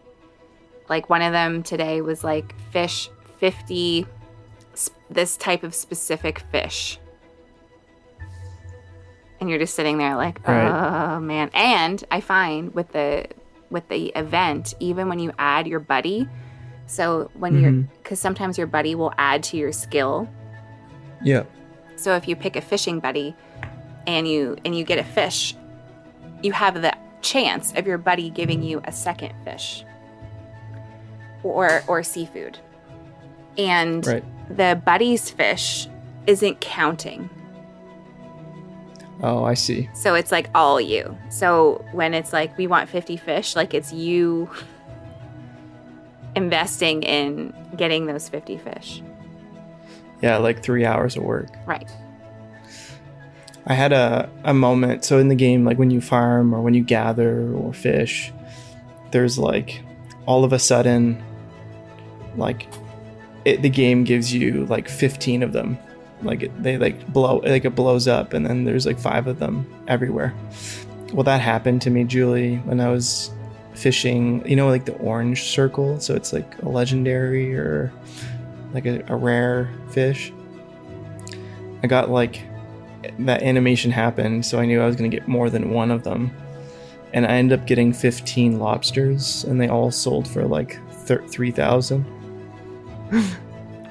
Like 0.88 1.10
one 1.10 1.22
of 1.22 1.32
them 1.34 1.64
today 1.64 2.02
was 2.02 2.24
like 2.24 2.54
fish 2.72 3.10
50 3.38 4.06
sp- 4.76 4.96
this 5.10 5.38
type 5.38 5.64
of 5.64 5.74
specific 5.76 6.40
fish. 6.52 7.00
And 9.40 9.50
you're 9.50 9.60
just 9.60 9.74
sitting 9.76 9.98
there 9.98 10.16
like 10.16 10.40
oh 10.48 10.52
Right. 10.54 11.20
man. 11.20 11.50
And 11.54 12.04
i 12.12 12.20
find 12.22 12.74
with 12.74 12.92
the 12.92 13.28
with 13.70 13.88
the 13.88 14.08
event 14.16 14.74
even 14.80 15.08
when 15.08 15.20
you 15.20 15.32
add 15.38 15.68
your 15.68 15.80
buddy 15.80 16.28
so 16.90 17.30
when 17.36 17.62
you're 17.62 17.72
Mhm. 17.72 17.88
because 18.02 18.20
sometimes 18.20 18.58
your 18.58 18.66
buddy 18.68 18.96
will 18.96 19.14
add 19.18 19.44
to 19.44 19.58
your 19.58 19.72
skill 19.72 20.28
Yeah. 21.22 21.44
so 21.96 22.16
if 22.16 22.28
you 22.28 22.36
pick 22.36 22.56
a 22.56 22.62
fishing 22.62 23.00
buddy 23.00 23.36
and 24.08 24.28
you 24.28 24.58
and 24.66 24.76
you 24.76 24.84
get 24.84 24.98
a 24.98 25.04
fish, 25.04 25.56
you 26.42 26.52
have 26.54 26.82
the 26.82 26.94
chance 27.22 27.74
of 27.76 27.86
your 27.86 27.98
buddy 28.00 28.30
giving 28.30 28.64
you 28.64 28.82
a 28.86 28.92
second 28.92 29.34
fish 29.46 29.86
or 31.44 31.84
or 31.88 32.02
seafood. 32.02 32.58
And 33.58 34.06
Right. 34.08 34.24
the 34.50 34.82
buddy's 34.84 35.30
fish 35.30 35.88
isn't 36.28 36.60
counting. 36.62 37.30
Oh, 39.22 39.44
I 39.44 39.54
see. 39.54 39.90
So 39.94 40.16
it's 40.16 40.32
like 40.32 40.50
all 40.56 40.80
you. 40.80 41.18
So 41.30 41.84
when 41.92 42.14
it's 42.14 42.32
like 42.32 42.58
we 42.58 42.68
want 42.68 42.88
50 42.90 43.18
fish, 43.18 43.56
like 43.56 43.74
it's 43.74 43.92
you 43.92 44.50
investing 46.36 47.04
in 47.04 47.54
getting 47.76 48.06
those 48.06 48.30
50 48.30 48.58
fish. 48.58 49.02
Yeah, 50.22 50.38
like 50.38 50.62
three 50.62 50.86
hours 50.86 51.16
of 51.16 51.24
work. 51.24 51.50
Right. 51.66 51.90
I 53.66 53.74
had 53.74 53.94
a, 53.94 54.30
a 54.44 54.54
moment. 54.54 55.06
So 55.06 55.20
in 55.20 55.28
the 55.28 55.36
game, 55.36 55.64
like 55.64 55.78
when 55.78 55.92
you 55.92 56.02
farm 56.02 56.54
or 56.54 56.62
when 56.62 56.74
you 56.74 56.84
gather 56.84 57.54
or 57.54 57.74
fish, 57.74 58.32
there's 59.12 59.38
like 59.38 59.82
all 60.26 60.44
of 60.44 60.54
a 60.54 60.60
sudden, 60.60 61.24
like 62.36 62.68
it, 63.46 63.62
the 63.62 63.70
game 63.70 64.04
gives 64.04 64.34
you 64.34 64.66
like 64.66 64.90
15 64.90 65.44
of 65.44 65.54
them. 65.54 65.78
Like 66.22 66.44
it, 66.44 66.64
they 66.64 66.78
like 66.78 67.08
blow, 67.08 67.38
like 67.38 67.64
it 67.64 67.76
blows 67.76 68.08
up, 68.08 68.34
and 68.34 68.46
then 68.46 68.66
there's 68.66 68.86
like 68.86 69.00
five 69.00 69.28
of 69.28 69.40
them 69.40 69.66
everywhere. 69.88 70.34
Well, 71.14 71.24
that 71.24 71.40
happened 71.42 71.82
to 71.84 71.90
me, 71.90 72.04
Julie, 72.04 72.58
when 72.58 72.82
I 72.82 72.90
was 72.90 73.32
fishing. 73.80 74.48
You 74.48 74.56
know, 74.56 74.68
like 74.68 74.86
the 74.86 74.96
orange 74.96 75.44
circle. 75.44 76.00
So 76.00 76.16
it's 76.16 76.34
like 76.34 76.62
a 76.62 76.70
legendary 76.70 77.56
or 77.56 77.92
like 78.74 78.86
a, 78.86 79.04
a 79.08 79.16
rare 79.16 79.70
fish. 79.92 80.32
I 81.84 81.88
got 81.88 82.10
like 82.10 82.42
that 83.20 83.42
animation 83.44 83.92
happened, 83.92 84.46
so 84.46 84.60
I 84.60 84.66
knew 84.66 84.82
I 84.82 84.86
was 84.86 84.96
going 84.96 85.10
to 85.10 85.16
get 85.16 85.28
more 85.28 85.50
than 85.50 85.72
one 85.72 85.92
of 85.92 86.04
them. 86.04 86.32
And 87.14 87.26
I 87.26 87.30
ended 87.30 87.60
up 87.60 87.66
getting 87.66 87.92
15 87.92 88.60
lobsters, 88.60 89.44
and 89.46 89.60
they 89.60 89.68
all 89.68 89.90
sold 89.90 90.28
for 90.28 90.46
like 90.46 90.80
thir- 90.92 91.26
3,000. 91.28 92.06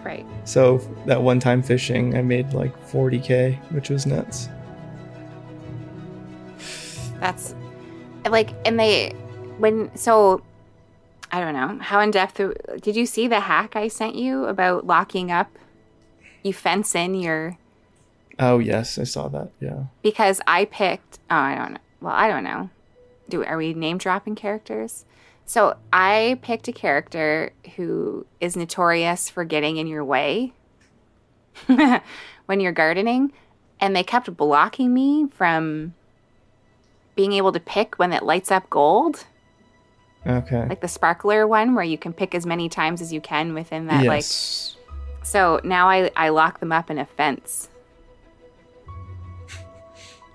Right. 0.04 0.24
So 0.44 0.78
that 1.04 1.20
one 1.20 1.38
time 1.38 1.62
fishing, 1.62 2.16
I 2.16 2.22
made 2.22 2.54
like 2.54 2.74
40k, 2.90 3.58
which 3.72 3.90
was 3.90 4.06
nuts. 4.06 4.48
That's 7.20 7.54
like, 8.26 8.54
and 8.64 8.80
they, 8.80 9.14
when, 9.58 9.94
so 9.96 10.42
I 11.30 11.40
don't 11.40 11.54
know, 11.54 11.78
how 11.82 12.00
in 12.00 12.10
depth 12.10 12.40
did 12.80 12.96
you 12.96 13.06
see 13.06 13.28
the 13.28 13.40
hack 13.40 13.76
I 13.76 13.88
sent 13.88 14.14
you 14.14 14.44
about 14.44 14.86
locking 14.86 15.30
up? 15.30 15.50
You 16.42 16.52
fence 16.52 16.94
in 16.94 17.14
your, 17.14 17.58
Oh 18.38 18.60
yes, 18.60 18.98
I 18.98 19.04
saw 19.04 19.28
that. 19.28 19.50
Yeah. 19.60 19.84
because 20.02 20.40
I 20.46 20.64
picked, 20.66 21.18
oh, 21.30 21.36
I 21.36 21.54
don't 21.56 21.72
know. 21.72 21.80
Well, 22.00 22.14
I 22.14 22.28
don't 22.28 22.44
know. 22.44 22.70
Do, 23.28 23.44
are 23.44 23.56
we 23.56 23.74
name 23.74 23.98
dropping 23.98 24.36
characters? 24.36 25.04
So 25.44 25.76
I 25.92 26.38
picked 26.42 26.68
a 26.68 26.72
character 26.72 27.52
who 27.76 28.26
is 28.40 28.56
notorious 28.56 29.28
for 29.28 29.44
getting 29.44 29.76
in 29.78 29.86
your 29.86 30.04
way 30.04 30.52
when 31.66 32.60
you're 32.60 32.72
gardening, 32.72 33.32
and 33.80 33.96
they 33.96 34.04
kept 34.04 34.36
blocking 34.36 34.94
me 34.94 35.26
from 35.30 35.94
being 37.16 37.32
able 37.32 37.50
to 37.52 37.60
pick 37.60 37.98
when 37.98 38.12
it 38.12 38.22
lights 38.22 38.50
up 38.52 38.70
gold. 38.70 39.24
Okay. 40.26 40.66
like 40.68 40.80
the 40.80 40.88
sparkler 40.88 41.46
one 41.46 41.74
where 41.74 41.84
you 41.84 41.96
can 41.96 42.12
pick 42.12 42.34
as 42.34 42.44
many 42.44 42.68
times 42.68 43.00
as 43.00 43.12
you 43.12 43.20
can 43.20 43.54
within 43.54 43.86
that 43.86 44.04
yes. 44.04 44.76
like 45.16 45.26
so 45.26 45.60
now 45.64 45.88
I, 45.88 46.10
I 46.16 46.28
lock 46.30 46.60
them 46.60 46.72
up 46.72 46.90
in 46.90 46.98
a 46.98 47.06
fence 47.06 47.68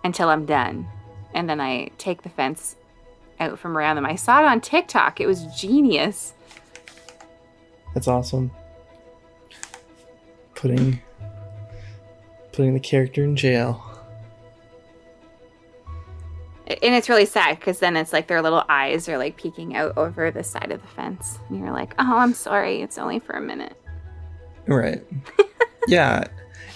until 0.04 0.30
i'm 0.30 0.46
done 0.46 0.88
and 1.34 1.50
then 1.50 1.60
i 1.62 1.90
take 1.98 2.24
the 2.24 2.30
fence 2.30 2.76
out 3.40 3.60
from 3.60 3.78
around 3.78 3.98
them 3.98 4.06
i 4.06 4.16
saw 4.16 4.40
it 4.40 4.46
on 4.46 4.62
tiktok 4.62 5.20
it 5.20 5.28
was 5.28 5.44
genius 5.56 6.34
That's 7.94 8.08
awesome. 8.08 8.50
Putting 10.56 11.00
putting 12.52 12.74
the 12.74 12.80
character 12.80 13.24
in 13.24 13.36
jail. 13.36 13.84
And 16.68 16.96
it's 16.96 17.10
really 17.10 17.26
sad 17.26 17.60
because 17.60 17.80
then 17.80 17.98
it's 17.98 18.14
like 18.14 18.28
their 18.28 18.42
little 18.42 18.64
eyes 18.70 19.10
are 19.10 19.18
like 19.18 19.36
peeking 19.38 19.76
out 19.76 19.98
over 19.98 20.32
the 20.32 20.44
side 20.44 20.72
of 20.72 20.82
the 20.82 20.88
fence 20.88 21.40
and 21.50 21.60
you're 21.60 21.72
like 21.72 21.94
oh 22.00 22.18
i'm 22.18 22.34
sorry 22.34 22.82
it's 22.82 22.98
only 22.98 23.20
for 23.20 23.34
a 23.34 23.42
minute 23.42 23.76
Right. 24.68 25.04
yeah. 25.88 26.26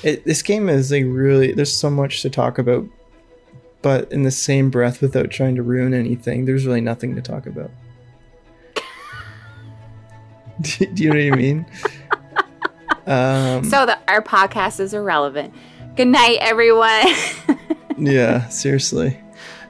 It, 0.03 0.25
this 0.25 0.41
game 0.41 0.69
is 0.69 0.91
like 0.91 1.05
really. 1.05 1.53
There's 1.53 1.75
so 1.75 1.89
much 1.89 2.21
to 2.21 2.29
talk 2.29 2.57
about, 2.57 2.85
but 3.81 4.11
in 4.11 4.23
the 4.23 4.31
same 4.31 4.69
breath, 4.69 5.01
without 5.01 5.31
trying 5.31 5.55
to 5.55 5.63
ruin 5.63 5.93
anything, 5.93 6.45
there's 6.45 6.65
really 6.65 6.81
nothing 6.81 7.15
to 7.15 7.21
talk 7.21 7.45
about. 7.47 7.71
do, 10.61 10.85
do 10.85 11.03
you 11.03 11.09
know 11.09 11.29
what 11.29 11.33
I 11.33 11.41
mean? 11.41 11.65
um, 13.07 13.63
so 13.63 13.85
the, 13.85 13.97
our 14.07 14.21
podcast 14.21 14.79
is 14.79 14.93
irrelevant 14.93 15.53
good 15.95 16.07
night 16.07 16.37
everyone 16.41 17.07
yeah, 17.97 18.47
seriously. 18.49 19.19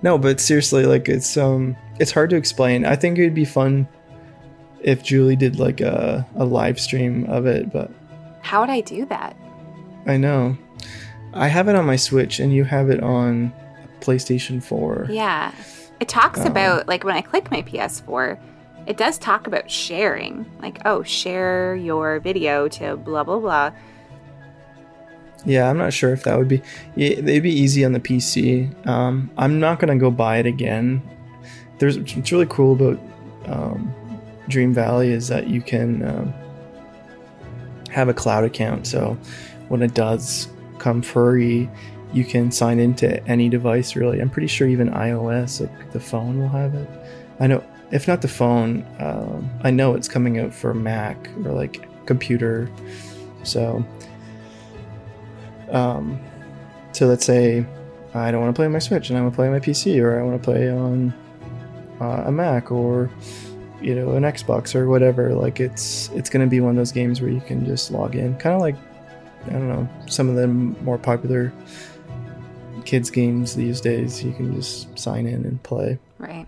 No, 0.02 0.18
but 0.18 0.40
seriously, 0.40 0.86
like 0.86 1.10
it's 1.10 1.38
um, 1.38 1.76
it's 2.00 2.12
hard 2.12 2.30
to 2.32 2.36
explain. 2.36 2.86
I 2.86 2.96
think 2.96 3.18
it'd 3.18 3.34
be 3.34 3.46
fun 3.46 3.88
if 4.82 5.04
Julie 5.04 5.36
did 5.36 5.60
like 5.60 5.82
a 5.82 6.26
a 6.36 6.46
live 6.46 6.80
stream 6.80 7.26
of 7.26 7.46
it, 7.46 7.72
but 7.74 7.90
how 8.42 8.62
would 8.62 8.70
i 8.70 8.80
do 8.82 9.06
that 9.08 9.36
I 10.06 10.16
know. 10.16 10.58
I 11.34 11.48
have 11.50 11.68
it 11.68 11.76
on 11.76 11.86
my 11.86 11.98
Switch 11.98 12.40
and 12.40 12.54
you 12.54 12.64
have 12.64 12.90
it 12.90 13.04
on 13.04 13.52
PlayStation 14.00 14.64
4. 14.64 15.08
Yeah. 15.10 15.52
It 16.00 16.08
talks 16.08 16.40
Um, 16.42 16.48
about, 16.48 16.88
like, 16.88 17.04
when 17.04 17.16
I 17.16 17.22
click 17.22 17.52
my 17.52 17.62
PS4, 17.62 18.40
it 18.86 18.96
does 18.96 19.18
talk 19.18 19.48
about 19.48 19.70
sharing. 19.70 20.46
Like, 20.62 20.80
oh, 20.86 21.04
share 21.04 21.76
your 21.76 22.22
video 22.22 22.70
to 22.70 22.96
blah, 22.96 23.26
blah, 23.26 23.40
blah. 23.40 23.72
Yeah, 25.48 25.70
I'm 25.70 25.78
not 25.78 25.94
sure 25.94 26.12
if 26.12 26.24
that 26.24 26.38
would 26.38 26.50
be. 26.50 26.62
Yeah, 26.96 27.22
they'd 27.22 27.40
be 27.40 27.54
easy 27.54 27.86
on 27.86 27.94
the 27.94 28.02
PC. 28.02 28.86
Um, 28.86 29.32
I'm 29.38 29.62
not 29.62 29.80
gonna 29.80 29.98
go 29.98 30.12
buy 30.12 30.40
it 30.40 30.46
again. 30.46 31.02
There's 31.80 31.98
what's 31.98 32.32
really 32.34 32.48
cool 32.48 32.74
about 32.74 33.00
um, 33.46 33.94
Dream 34.50 34.74
Valley 34.74 35.14
is 35.14 35.30
that 35.30 35.48
you 35.48 35.62
can 35.62 36.04
um, 36.06 36.34
have 37.90 38.10
a 38.10 38.14
cloud 38.14 38.44
account. 38.44 38.88
So 38.88 39.18
when 39.70 39.82
it 39.82 39.94
does 39.94 40.50
come 40.80 41.02
free, 41.02 41.70
you 42.12 42.26
can 42.26 42.52
sign 42.52 42.78
into 42.78 43.26
any 43.26 43.48
device. 43.48 43.96
Really, 43.96 44.20
I'm 44.20 44.30
pretty 44.30 44.48
sure 44.48 44.68
even 44.68 44.90
iOS, 44.90 45.62
like 45.62 45.94
the 45.94 46.00
phone, 46.02 46.40
will 46.40 46.50
have 46.50 46.76
it. 46.76 46.90
I 47.40 47.48
know, 47.48 47.64
if 47.92 48.06
not 48.06 48.22
the 48.22 48.28
phone, 48.28 48.86
um, 49.00 49.50
I 49.64 49.72
know 49.72 49.94
it's 49.94 50.10
coming 50.10 50.40
out 50.40 50.54
for 50.54 50.74
Mac 50.74 51.30
or 51.46 51.54
like 51.54 51.88
computer. 52.06 52.70
So 53.44 53.86
um, 55.70 56.20
so 56.92 57.08
let's 57.08 57.26
say 57.26 57.66
I 58.14 58.32
don't 58.32 58.42
want 58.42 58.56
to 58.56 58.58
play 58.58 58.66
on 58.66 58.72
my 58.72 58.80
Switch 58.80 59.10
and 59.10 59.18
I 59.18 59.22
want 59.22 59.34
to 59.34 59.36
play 59.36 59.48
on 59.48 59.54
my 59.54 59.60
PC, 59.60 60.02
or 60.02 60.20
I 60.20 60.24
want 60.24 60.42
to 60.42 60.44
play 60.44 60.70
on 60.70 61.14
uh, 62.02 62.24
a 62.26 62.32
Mac, 62.32 62.72
or 62.72 63.10
you 63.82 63.96
know 63.96 64.12
an 64.12 64.24
Xbox 64.24 64.76
or 64.76 64.88
whatever. 64.88 65.34
Like 65.34 65.60
it's 65.60 66.10
it's 66.10 66.30
going 66.30 66.46
to 66.46 66.50
be 66.50 66.60
one 66.60 66.72
of 66.72 66.78
those 66.78 66.92
games 66.92 67.22
where 67.22 67.30
you 67.30 67.42
can 67.42 67.66
just 67.66 67.92
log 67.92 68.16
in, 68.16 68.38
kind 68.38 68.56
of 68.56 68.62
like 68.62 68.76
I 69.46 69.52
don't 69.52 69.68
know 69.68 69.88
some 70.08 70.30
of 70.30 70.36
the 70.36 70.48
more 70.48 70.98
popular 70.98 71.54
kids 72.86 73.10
games 73.10 73.56
these 73.56 73.82
days. 73.82 74.24
You 74.24 74.34
can 74.34 74.56
just 74.56 74.98
sign 74.98 75.28
in 75.28 75.46
and 75.46 75.62
play. 75.64 76.00
Right. 76.18 76.48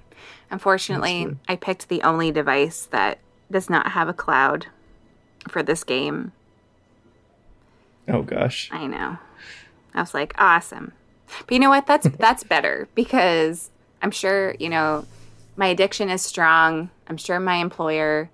Unfortunately, 0.52 1.36
I 1.48 1.56
picked 1.56 1.90
the 1.90 2.02
only 2.02 2.32
device 2.32 2.88
that 2.92 3.20
does 3.52 3.70
not 3.70 3.92
have 3.92 4.08
a 4.08 4.14
cloud 4.14 4.68
for 5.48 5.62
this 5.62 5.84
game. 5.84 6.32
Oh 8.10 8.24
gosh. 8.24 8.70
I 8.72 8.88
know. 8.88 9.18
I 9.94 10.02
was 10.02 10.14
like, 10.14 10.34
awesome. 10.38 10.94
But 11.46 11.52
you 11.52 11.60
know 11.60 11.70
what? 11.70 11.86
That's 11.86 12.08
that's 12.20 12.44
better 12.44 12.88
because 12.96 13.70
I'm 14.02 14.12
sure, 14.12 14.56
you 14.60 14.70
know, 14.70 15.06
my 15.56 15.68
addiction 15.68 16.10
is 16.10 16.22
strong. 16.22 16.90
I'm 17.08 17.18
sure 17.18 17.40
my 17.40 17.56
employer, 17.56 18.30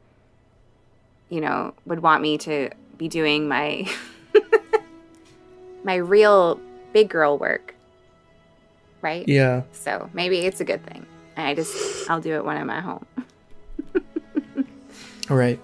you 1.30 1.42
know, 1.42 1.74
would 1.86 2.02
want 2.02 2.22
me 2.22 2.38
to 2.40 2.70
be 2.98 3.08
doing 3.08 3.48
my 3.48 3.90
my 5.84 5.96
real 5.96 6.60
big 6.94 7.10
girl 7.10 7.38
work. 7.38 7.76
Right? 9.02 9.28
Yeah. 9.28 9.64
So 9.72 10.10
maybe 10.14 10.40
it's 10.40 10.62
a 10.62 10.66
good 10.66 10.86
thing. 10.86 11.06
I 11.38 11.54
just 11.54 12.10
I'll 12.10 12.22
do 12.22 12.36
it 12.36 12.46
when 12.46 12.58
I'm 12.58 12.70
at 12.70 12.84
home. 12.84 13.06
All 15.30 15.36
right. 15.38 15.60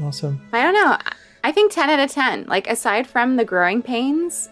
Awesome. 0.00 0.40
I 0.52 0.62
don't 0.62 0.74
know. 0.74 0.96
I 1.48 1.50
think 1.50 1.72
10 1.72 1.88
out 1.88 1.98
of 1.98 2.10
10. 2.10 2.44
Like, 2.46 2.68
aside 2.68 3.06
from 3.06 3.36
the 3.36 3.44
growing 3.44 3.80
pains, 3.80 4.50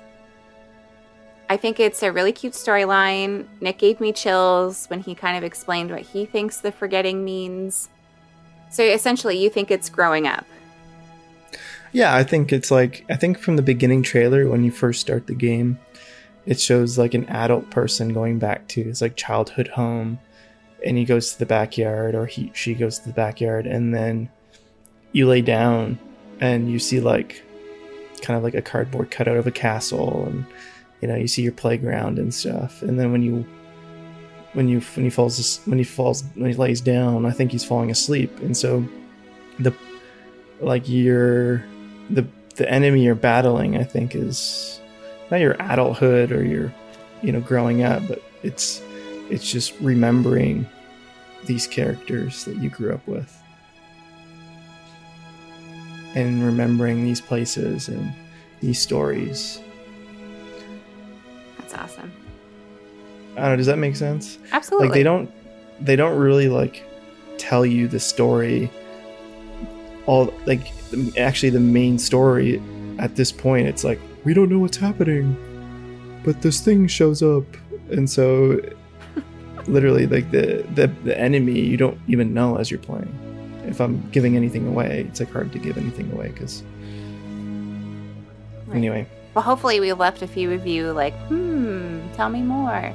I 1.50 1.58
think 1.58 1.78
it's 1.78 2.02
a 2.02 2.10
really 2.10 2.32
cute 2.32 2.54
storyline. 2.54 3.46
Nick 3.60 3.76
gave 3.76 4.00
me 4.00 4.14
chills 4.14 4.86
when 4.86 5.00
he 5.00 5.14
kind 5.14 5.36
of 5.36 5.44
explained 5.44 5.90
what 5.90 6.00
he 6.00 6.24
thinks 6.24 6.56
the 6.56 6.72
forgetting 6.72 7.22
means. 7.22 7.90
So 8.70 8.82
essentially, 8.82 9.36
you 9.36 9.50
think 9.50 9.70
it's 9.70 9.90
growing 9.90 10.26
up. 10.26 10.46
Yeah, 11.92 12.16
I 12.16 12.24
think 12.24 12.50
it's 12.50 12.70
like, 12.70 13.04
I 13.10 13.16
think 13.16 13.38
from 13.40 13.56
the 13.56 13.62
beginning 13.62 14.02
trailer, 14.02 14.48
when 14.48 14.64
you 14.64 14.70
first 14.70 15.02
start 15.02 15.26
the 15.26 15.34
game, 15.34 15.78
it 16.46 16.58
shows 16.58 16.96
like 16.96 17.12
an 17.12 17.26
adult 17.26 17.68
person 17.68 18.14
going 18.14 18.38
back 18.38 18.68
to 18.68 18.82
his 18.82 19.02
like 19.02 19.16
childhood 19.16 19.68
home 19.68 20.18
and 20.82 20.96
he 20.96 21.04
goes 21.04 21.34
to 21.34 21.40
the 21.40 21.44
backyard 21.44 22.14
or 22.14 22.24
he 22.24 22.50
she 22.54 22.72
goes 22.72 23.00
to 23.00 23.08
the 23.08 23.14
backyard 23.14 23.66
and 23.66 23.94
then 23.94 24.30
you 25.12 25.26
lay 25.26 25.42
down 25.42 25.98
and 26.40 26.70
you 26.70 26.78
see 26.78 27.00
like 27.00 27.42
kind 28.22 28.36
of 28.36 28.42
like 28.42 28.54
a 28.54 28.62
cardboard 28.62 29.10
cutout 29.10 29.36
of 29.36 29.46
a 29.46 29.50
castle 29.50 30.24
and 30.26 30.44
you 31.00 31.08
know 31.08 31.14
you 31.14 31.28
see 31.28 31.42
your 31.42 31.52
playground 31.52 32.18
and 32.18 32.32
stuff. 32.32 32.82
And 32.82 32.98
then 32.98 33.12
when 33.12 33.22
you 33.22 33.46
when 34.52 34.68
you 34.68 34.80
when 34.80 35.04
he 35.04 35.10
falls 35.10 35.60
when 35.66 35.78
he 35.78 35.84
falls 35.84 36.24
when 36.34 36.48
he 36.48 36.56
lays 36.56 36.80
down 36.80 37.26
i 37.26 37.30
think 37.30 37.52
he's 37.52 37.64
falling 37.64 37.90
asleep. 37.90 38.36
And 38.40 38.56
so 38.56 38.86
the 39.58 39.72
like 40.60 40.88
you're 40.88 41.64
the 42.10 42.26
the 42.56 42.70
enemy 42.70 43.04
you're 43.04 43.14
battling 43.14 43.76
i 43.76 43.84
think 43.84 44.14
is 44.14 44.80
not 45.30 45.40
your 45.40 45.56
adulthood 45.60 46.32
or 46.32 46.42
your 46.42 46.72
you 47.22 47.32
know 47.32 47.40
growing 47.40 47.82
up 47.82 48.02
but 48.08 48.22
it's 48.42 48.80
it's 49.28 49.50
just 49.50 49.78
remembering 49.80 50.66
these 51.44 51.66
characters 51.66 52.44
that 52.44 52.56
you 52.56 52.70
grew 52.70 52.94
up 52.94 53.06
with 53.06 53.42
and 56.14 56.44
remembering 56.44 57.04
these 57.04 57.20
places 57.20 57.88
and 57.88 58.12
these 58.60 58.80
stories. 58.80 59.60
That's 61.58 61.74
awesome. 61.74 62.12
I 63.36 63.40
don't 63.40 63.50
know, 63.50 63.56
does 63.56 63.66
that 63.66 63.78
make 63.78 63.96
sense? 63.96 64.38
Absolutely. 64.52 64.88
Like 64.88 64.94
they 64.94 65.02
don't 65.02 65.30
they 65.80 65.96
don't 65.96 66.16
really 66.16 66.48
like 66.48 66.84
tell 67.38 67.66
you 67.66 67.86
the 67.86 68.00
story 68.00 68.70
all 70.06 70.32
like 70.46 70.72
actually 71.18 71.50
the 71.50 71.60
main 71.60 71.98
story 71.98 72.62
at 72.98 73.16
this 73.16 73.30
point 73.30 73.66
it's 73.66 73.84
like 73.84 74.00
we 74.24 74.32
don't 74.32 74.48
know 74.48 74.58
what's 74.58 74.76
happening 74.76 75.36
but 76.24 76.40
this 76.42 76.60
thing 76.60 76.86
shows 76.86 77.22
up 77.22 77.44
and 77.90 78.08
so 78.08 78.58
literally 79.66 80.06
like 80.06 80.30
the, 80.30 80.64
the 80.74 80.86
the 81.04 81.18
enemy 81.18 81.60
you 81.60 81.76
don't 81.76 81.98
even 82.08 82.32
know 82.32 82.56
as 82.56 82.70
you're 82.70 82.80
playing 82.80 83.12
if 83.66 83.80
I'm 83.80 84.08
giving 84.10 84.36
anything 84.36 84.66
away, 84.66 85.06
it's 85.08 85.20
like 85.20 85.30
hard 85.30 85.52
to 85.52 85.58
give 85.58 85.76
anything 85.76 86.10
away 86.12 86.28
because. 86.28 86.62
Right. 88.66 88.76
Anyway. 88.76 89.06
Well, 89.34 89.44
hopefully 89.44 89.80
we 89.80 89.92
left 89.92 90.22
a 90.22 90.26
few 90.26 90.52
of 90.52 90.66
you 90.66 90.92
like, 90.92 91.14
hmm, 91.28 92.00
tell 92.14 92.30
me 92.30 92.42
more, 92.42 92.92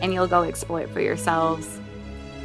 and 0.00 0.12
you'll 0.12 0.28
go 0.28 0.42
explore 0.42 0.80
it 0.80 0.90
for 0.90 1.00
yourselves. 1.00 1.80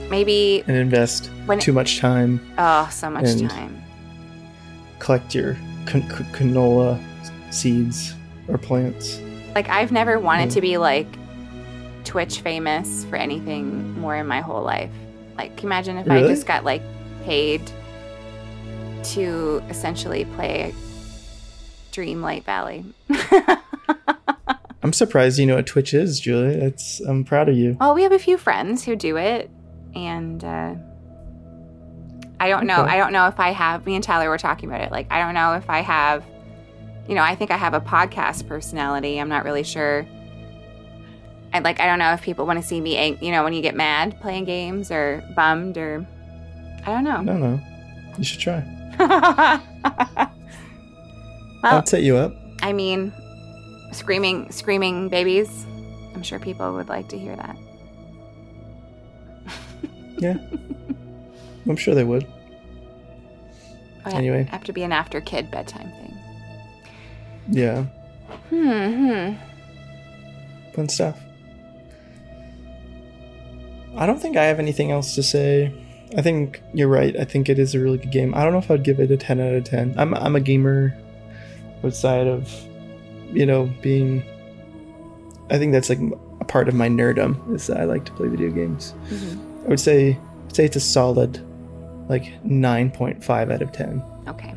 Maybe 0.10 0.64
and 0.68 0.78
invest 0.78 1.30
too 1.60 1.74
much 1.74 2.00
time. 2.00 2.40
Oh, 2.58 2.88
so 2.92 3.10
much 3.10 3.40
time. 3.40 3.84
Collect 5.00 5.36
your 5.36 5.54
can- 5.86 6.04
canola 6.04 7.00
seeds 7.52 8.16
or 8.48 8.58
plants. 8.58 9.20
Like 9.54 9.70
I've 9.70 9.92
never 9.92 10.20
wanted 10.20 10.50
mm. 10.50 10.54
to 10.54 10.62
be 10.62 10.78
like 10.78 11.08
Twitch 12.06 12.40
famous 12.40 13.06
for 13.06 13.18
anything 13.18 14.00
more 14.00 14.16
in 14.16 14.28
my 14.28 14.40
whole 14.40 14.64
life. 14.64 14.92
Like, 15.38 15.64
imagine 15.64 15.98
if 15.98 16.08
really? 16.08 16.24
I 16.24 16.28
just 16.28 16.48
got 16.48 16.64
like 16.64 16.82
paid 17.28 17.62
to 19.04 19.62
essentially 19.68 20.24
play 20.24 20.74
Dreamlight 21.92 22.46
Valley. 22.46 22.86
I'm 24.82 24.94
surprised 24.94 25.38
you 25.38 25.46
know 25.46 25.56
what 25.56 25.68
Twitch 25.68 25.94
is, 25.94 26.22
Julie. 26.22 26.56
It's 26.56 27.02
I'm 27.02 27.26
proud 27.26 27.50
of 27.50 27.58
you. 27.58 27.76
Well, 27.82 27.94
we 27.94 28.04
have 28.04 28.14
a 28.14 28.20
few 28.20 28.38
friends 28.38 28.86
who 28.86 28.96
do 28.96 29.18
it, 29.18 29.52
and 29.94 30.42
uh, 30.42 30.76
I 32.40 32.48
don't 32.48 32.66
know. 32.66 32.84
I 32.84 32.96
don't 32.96 33.12
know 33.12 33.28
if 33.28 33.42
I 33.42 33.50
have. 33.50 33.86
Me 33.86 33.96
and 33.96 34.04
Tyler 34.04 34.30
were 34.30 34.38
talking 34.38 34.70
about 34.70 34.80
it. 34.80 34.92
Like, 34.94 35.12
I 35.12 35.20
don't 35.20 35.34
know 35.34 35.56
if 35.56 35.70
I 35.70 35.82
have. 35.82 36.24
You 37.10 37.16
know, 37.16 37.24
I 37.24 37.36
think 37.36 37.52
I 37.52 37.58
have 37.58 37.74
a 37.74 37.82
podcast 37.82 38.48
personality. 38.48 39.20
I'm 39.20 39.28
not 39.28 39.44
really 39.44 39.64
sure. 39.64 40.08
I 41.52 41.60
like, 41.60 41.82
I 41.82 41.88
don't 41.88 42.00
know 42.00 42.14
if 42.14 42.22
people 42.22 42.46
want 42.46 42.62
to 42.62 42.66
see 42.66 42.80
me. 42.80 43.18
You 43.20 43.32
know, 43.32 43.44
when 43.44 43.52
you 43.52 43.62
get 43.62 43.76
mad 43.76 44.18
playing 44.22 44.46
games 44.46 44.92
or 44.92 45.22
bummed 45.36 45.78
or 45.78 46.08
I 46.88 46.92
don't 46.92 47.04
know. 47.04 47.22
No, 47.22 47.38
no. 47.38 47.60
You 48.18 48.24
should 48.24 48.40
try. 48.40 48.64
well, 48.98 49.62
I'll 51.64 51.86
set 51.86 52.02
you 52.02 52.16
up. 52.16 52.34
I 52.62 52.72
mean, 52.72 53.12
screaming, 53.92 54.50
screaming 54.54 55.10
babies. 55.10 55.66
I'm 56.16 56.24
sure 56.24 56.40
people 56.40 56.72
would 56.74 56.88
like 56.88 57.10
to 57.10 57.20
hear 57.20 57.36
that. 57.36 57.58
yeah. 60.18 60.38
I'm 61.68 61.76
sure 61.76 61.94
they 61.94 62.06
would. 62.06 62.26
Oh, 64.06 64.12
anyway. 64.16 64.44
Have 64.46 64.64
to 64.64 64.72
be 64.72 64.84
an 64.84 64.94
after 64.94 65.20
kid 65.20 65.52
bedtime 65.52 65.92
thing. 65.92 66.18
Yeah. 67.50 67.84
Hmm. 68.50 69.08
hmm. 69.10 69.34
Fun 70.74 70.88
stuff. 70.88 71.20
I 73.98 74.06
don't 74.06 74.22
think 74.22 74.38
I 74.38 74.46
have 74.46 74.60
anything 74.60 74.92
else 74.92 75.16
to 75.16 75.24
say. 75.24 75.74
I 76.16 76.22
think 76.22 76.62
you're 76.74 76.88
right. 76.88 77.16
I 77.18 77.26
think 77.26 77.50
it 77.50 77.60
is 77.60 77.76
a 77.76 77.80
really 77.80 77.98
good 77.98 78.12
game. 78.12 78.34
I 78.34 78.44
don't 78.44 78.54
know 78.54 78.60
if 78.60 78.72
I'd 78.72 78.84
give 78.84 79.00
it 79.00 79.12
a 79.12 79.18
10 79.18 79.40
out 79.40 79.54
of 79.54 79.64
10. 79.66 79.96
I'm 79.98 80.14
I'm 80.14 80.36
a 80.36 80.40
gamer 80.40 80.96
outside 81.84 82.28
of 82.28 82.54
you 83.32 83.46
know 83.46 83.70
being 83.82 84.24
I 85.50 85.58
think 85.58 85.74
that's 85.74 85.90
like 85.90 86.00
a 86.40 86.46
part 86.46 86.68
of 86.68 86.76
my 86.76 86.88
nerdum 86.88 87.54
is 87.54 87.68
that 87.68 87.78
I 87.78 87.84
like 87.84 88.06
to 88.06 88.12
play 88.14 88.28
video 88.28 88.50
games. 88.52 88.94
Mm-hmm. 89.10 89.66
I 89.66 89.70
would 89.70 89.80
say 89.80 90.18
I'd 90.46 90.56
say 90.56 90.66
it's 90.66 90.76
a 90.76 90.82
solid 90.82 91.44
like 92.10 92.24
9.5 92.46 93.54
out 93.54 93.62
of 93.62 93.72
10. 93.74 94.02
Okay. 94.30 94.56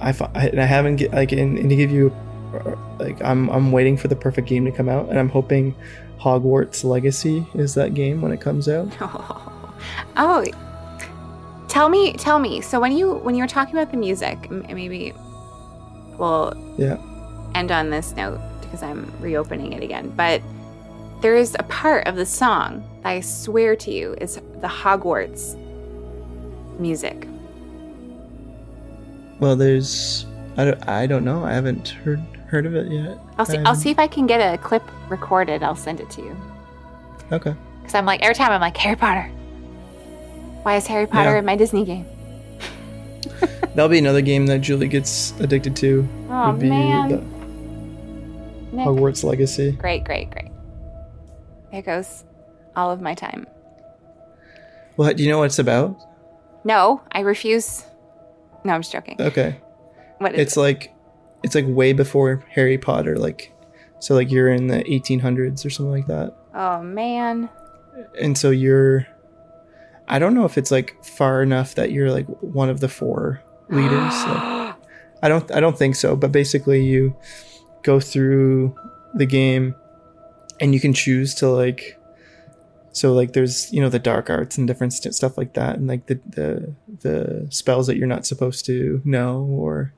I, 0.00 0.10
I, 0.10 0.52
I 0.58 0.64
haven't 0.64 0.96
get, 0.96 1.12
like 1.12 1.32
and, 1.32 1.58
and 1.58 1.70
to 1.70 1.76
give 1.76 1.90
you 1.90 2.14
like 2.98 3.20
I'm 3.22 3.48
I'm 3.50 3.72
waiting 3.72 3.96
for 3.96 4.08
the 4.08 4.16
perfect 4.16 4.48
game 4.48 4.64
to 4.66 4.72
come 4.72 4.88
out 4.88 5.08
and 5.08 5.18
I'm 5.18 5.28
hoping 5.28 5.74
Hogwarts 6.20 6.84
Legacy 6.84 7.46
is 7.54 7.74
that 7.74 7.94
game 7.94 8.20
when 8.20 8.30
it 8.30 8.40
comes 8.40 8.68
out. 8.68 8.88
Oh, 10.16 10.44
tell 11.68 11.88
me, 11.88 12.12
tell 12.14 12.38
me. 12.38 12.60
So 12.60 12.80
when 12.80 12.92
you 12.92 13.14
when 13.14 13.34
you 13.34 13.42
were 13.42 13.48
talking 13.48 13.76
about 13.76 13.90
the 13.90 13.96
music, 13.96 14.50
maybe 14.50 15.12
we'll 16.18 16.54
Yeah. 16.78 16.98
end 17.54 17.70
on 17.72 17.90
this 17.90 18.14
note 18.14 18.40
because 18.60 18.82
I'm 18.82 19.10
reopening 19.20 19.72
it 19.72 19.82
again. 19.82 20.12
But 20.16 20.42
there 21.20 21.36
is 21.36 21.54
a 21.58 21.62
part 21.64 22.06
of 22.06 22.16
the 22.16 22.26
song 22.26 22.82
that 23.02 23.08
I 23.10 23.20
swear 23.20 23.76
to 23.76 23.90
you 23.90 24.14
is 24.20 24.36
the 24.60 24.66
Hogwarts 24.68 25.56
music. 26.78 27.26
Well, 29.40 29.56
there's 29.56 30.26
I 30.56 30.64
don't, 30.64 30.88
I 30.88 31.06
don't 31.06 31.24
know. 31.24 31.44
I 31.44 31.52
haven't 31.52 31.88
heard 31.88 32.20
heard 32.48 32.66
of 32.66 32.74
it 32.74 32.90
yet. 32.92 33.16
I'll 33.38 33.46
see. 33.46 33.56
I'll 33.58 33.68
Um, 33.68 33.76
see 33.76 33.90
if 33.90 33.98
I 33.98 34.06
can 34.06 34.26
get 34.26 34.38
a 34.38 34.58
clip 34.58 34.82
recorded. 35.08 35.62
I'll 35.62 35.74
send 35.74 36.00
it 36.00 36.10
to 36.10 36.22
you. 36.22 36.36
Okay. 37.32 37.54
Because 37.80 37.94
I'm 37.94 38.04
like 38.04 38.20
every 38.22 38.34
time 38.34 38.52
I'm 38.52 38.60
like 38.60 38.76
Harry 38.76 38.96
Potter. 38.96 39.30
Why 40.62 40.76
is 40.76 40.86
Harry 40.86 41.06
Potter 41.06 41.32
Yeah. 41.32 41.38
in 41.38 41.44
my 41.44 41.56
Disney 41.56 41.84
game? 41.84 42.06
That'll 43.74 43.88
be 43.88 43.98
another 43.98 44.20
game 44.22 44.46
that 44.46 44.60
Julie 44.60 44.88
gets 44.88 45.32
addicted 45.40 45.74
to. 45.76 46.06
Oh 46.30 46.52
be 46.52 46.66
uh, 46.66 46.70
man. 46.70 47.28
Hogwarts 48.72 49.24
Legacy. 49.24 49.72
Great, 49.72 50.04
great, 50.04 50.30
great. 50.30 50.50
There 51.70 51.82
goes 51.82 52.24
all 52.76 52.90
of 52.90 53.00
my 53.00 53.14
time. 53.14 53.46
What 54.96 55.16
do 55.16 55.22
you 55.24 55.30
know 55.30 55.38
what 55.38 55.44
it's 55.46 55.58
about? 55.58 55.96
No, 56.64 57.00
I 57.10 57.20
refuse. 57.20 57.84
No, 58.64 58.72
I'm 58.74 58.82
just 58.82 58.92
joking. 58.92 59.16
Okay. 59.20 59.60
What 60.18 60.34
is 60.34 60.40
It's 60.40 60.56
like 60.56 60.94
it's 61.42 61.54
like 61.54 61.64
way 61.66 61.92
before 61.92 62.44
Harry 62.50 62.78
Potter 62.78 63.16
like 63.18 63.52
so 63.98 64.14
like 64.14 64.30
you're 64.30 64.50
in 64.50 64.66
the 64.68 64.82
1800s 64.84 65.64
or 65.66 65.70
something 65.70 65.90
like 65.92 66.06
that. 66.06 66.34
Oh 66.54 66.82
man. 66.82 67.48
And 68.20 68.36
so 68.36 68.50
you're 68.50 69.06
I 70.12 70.18
don't 70.18 70.34
know 70.34 70.44
if 70.44 70.58
it's 70.58 70.70
like 70.70 71.02
far 71.02 71.42
enough 71.42 71.74
that 71.76 71.90
you're 71.90 72.12
like 72.12 72.26
one 72.42 72.68
of 72.68 72.80
the 72.80 72.88
four 72.88 73.42
leaders. 73.70 74.12
like, 74.26 74.76
I 75.22 75.28
don't 75.28 75.50
I 75.50 75.58
don't 75.58 75.78
think 75.78 75.96
so, 75.96 76.16
but 76.16 76.30
basically 76.30 76.84
you 76.84 77.16
go 77.82 77.98
through 77.98 78.76
the 79.14 79.24
game 79.24 79.74
and 80.60 80.74
you 80.74 80.80
can 80.80 80.92
choose 80.92 81.34
to 81.36 81.48
like 81.48 81.98
so 82.92 83.14
like 83.14 83.32
there's 83.32 83.72
you 83.72 83.80
know 83.80 83.88
the 83.88 83.98
dark 83.98 84.28
arts 84.28 84.58
and 84.58 84.68
different 84.68 84.92
st- 84.92 85.14
stuff 85.14 85.38
like 85.38 85.54
that 85.54 85.76
and 85.76 85.88
like 85.88 86.06
the 86.06 86.20
the 86.26 86.74
the 87.00 87.46
spells 87.48 87.86
that 87.86 87.96
you're 87.96 88.06
not 88.06 88.26
supposed 88.26 88.66
to 88.66 89.00
know 89.06 89.40
or 89.50 89.94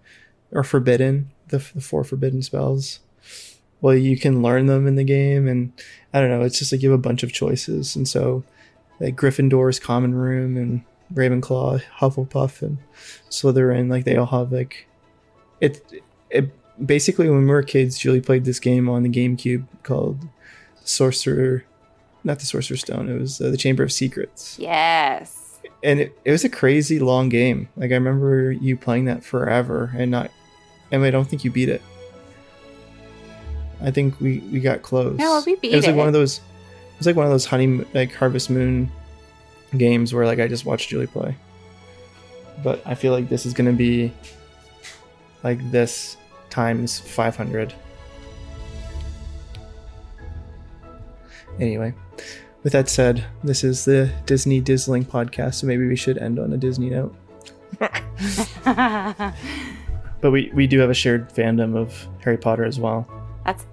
or 0.53 0.63
forbidden 0.63 1.33
the, 1.49 1.59
the 1.75 1.81
four 1.81 2.05
forbidden 2.05 2.41
spells 2.41 3.01
well 3.81 3.95
you 3.95 4.17
can 4.17 4.43
learn 4.43 4.67
them 4.67 4.87
in 4.87 4.95
the 4.95 5.05
game 5.05 5.49
and 5.49 5.73
i 6.13 6.21
don't 6.21 6.31
know 6.31 6.43
it's 6.43 6.59
just 6.59 6.71
like 6.71 6.83
you 6.83 6.91
have 6.91 6.99
a 6.99 7.03
bunch 7.03 7.25
of 7.25 7.33
choices 7.33 7.97
and 7.97 8.07
so 8.07 8.45
like 9.05 9.17
gryffindor's 9.17 9.79
common 9.79 10.15
room 10.15 10.57
and 10.57 10.83
ravenclaw 11.13 11.81
hufflepuff 11.99 12.63
and 12.63 12.79
slytherin 13.29 13.91
like 13.91 14.05
they 14.05 14.17
all 14.17 14.27
have 14.27 14.51
like 14.51 14.89
it 15.61 16.03
it 16.31 16.51
basically 16.85 17.29
when 17.29 17.41
we 17.41 17.47
were 17.47 17.63
kids 17.63 17.99
julie 17.99 18.21
played 18.21 18.45
this 18.45 18.59
game 18.59 18.89
on 18.89 19.03
the 19.03 19.09
gamecube 19.09 19.67
called 19.83 20.27
sorcerer 20.83 21.65
not 22.25 22.39
the 22.39 22.47
sorcerer's 22.47 22.81
stone 22.81 23.09
it 23.09 23.21
was 23.21 23.41
uh, 23.41 23.51
the 23.51 23.57
chamber 23.57 23.83
of 23.83 23.93
secrets. 23.93 24.59
Yes. 24.59 25.61
and 25.83 26.01
it, 26.01 26.19
it 26.25 26.31
was 26.31 26.43
a 26.43 26.49
crazy 26.49 26.99
long 26.99 27.29
game. 27.29 27.69
Like 27.77 27.91
i 27.91 27.95
remember 27.95 28.51
you 28.51 28.77
playing 28.77 29.05
that 29.05 29.23
forever 29.23 29.93
and 29.97 30.11
not 30.11 30.31
and 30.91 31.05
i 31.05 31.11
don't 31.11 31.27
think 31.27 31.45
you 31.45 31.51
beat 31.51 31.69
it. 31.69 31.83
I 33.83 33.91
think 33.91 34.19
we 34.21 34.39
we 34.51 34.61
got 34.61 34.81
close. 34.81 35.19
No, 35.19 35.43
we 35.45 35.57
beat 35.57 35.75
it 35.75 35.77
was 35.77 35.87
like 35.87 35.97
one 35.97 36.07
of 36.07 36.15
those 36.15 36.41
it 37.05 37.07
was 37.07 37.07
like 37.07 37.17
one 37.17 37.27
of 37.27 37.33
those 37.33 37.47
honey 37.47 37.85
like 37.93 38.15
harvest 38.15 38.51
moon 38.51 38.91
games 39.77 40.15
where 40.15 40.25
like 40.27 40.39
i 40.39 40.47
just 40.47 40.65
watched 40.65 40.89
julie 40.89 41.07
play. 41.07 41.35
But 42.63 42.81
i 42.87 42.95
feel 42.95 43.13
like 43.13 43.29
this 43.29 43.47
is 43.47 43.53
to 43.53 43.73
be 43.73 44.13
like 45.43 45.59
this 45.71 46.17
times 46.51 47.01
500 47.01 47.75
anyway 51.61 51.93
with 52.63 52.73
that 52.73 52.89
said 52.89 53.25
this 53.43 53.65
is 53.65 53.85
the 53.85 54.11
disney 54.25 54.61
dizzling 54.61 55.05
podcast 55.05 55.55
so 55.55 55.67
maybe 55.67 55.87
we 55.87 55.97
should 55.97 56.19
end 56.19 56.39
on 56.39 56.53
a 56.53 56.57
disney 56.57 56.91
note. 56.91 57.15
But 60.25 60.31
we 60.31 60.51
we 60.55 60.67
do 60.67 60.79
have 60.79 60.89
a 60.89 60.95
shared 60.95 61.29
fandom 61.29 61.77
of 61.77 62.09
harry 62.23 62.39
potter 62.39 62.65
as 62.65 62.81
well. 62.81 63.07
That's 63.45 63.65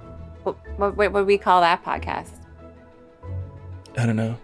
what, 0.44 0.58
what, 0.78 0.98
what 0.98 1.13
would 1.13 1.26
we 1.26 1.38
call 1.38 1.62
that 1.62 1.82
podcast? 1.82 2.40
I 3.97 4.06
don't 4.06 4.15
know 4.15 4.38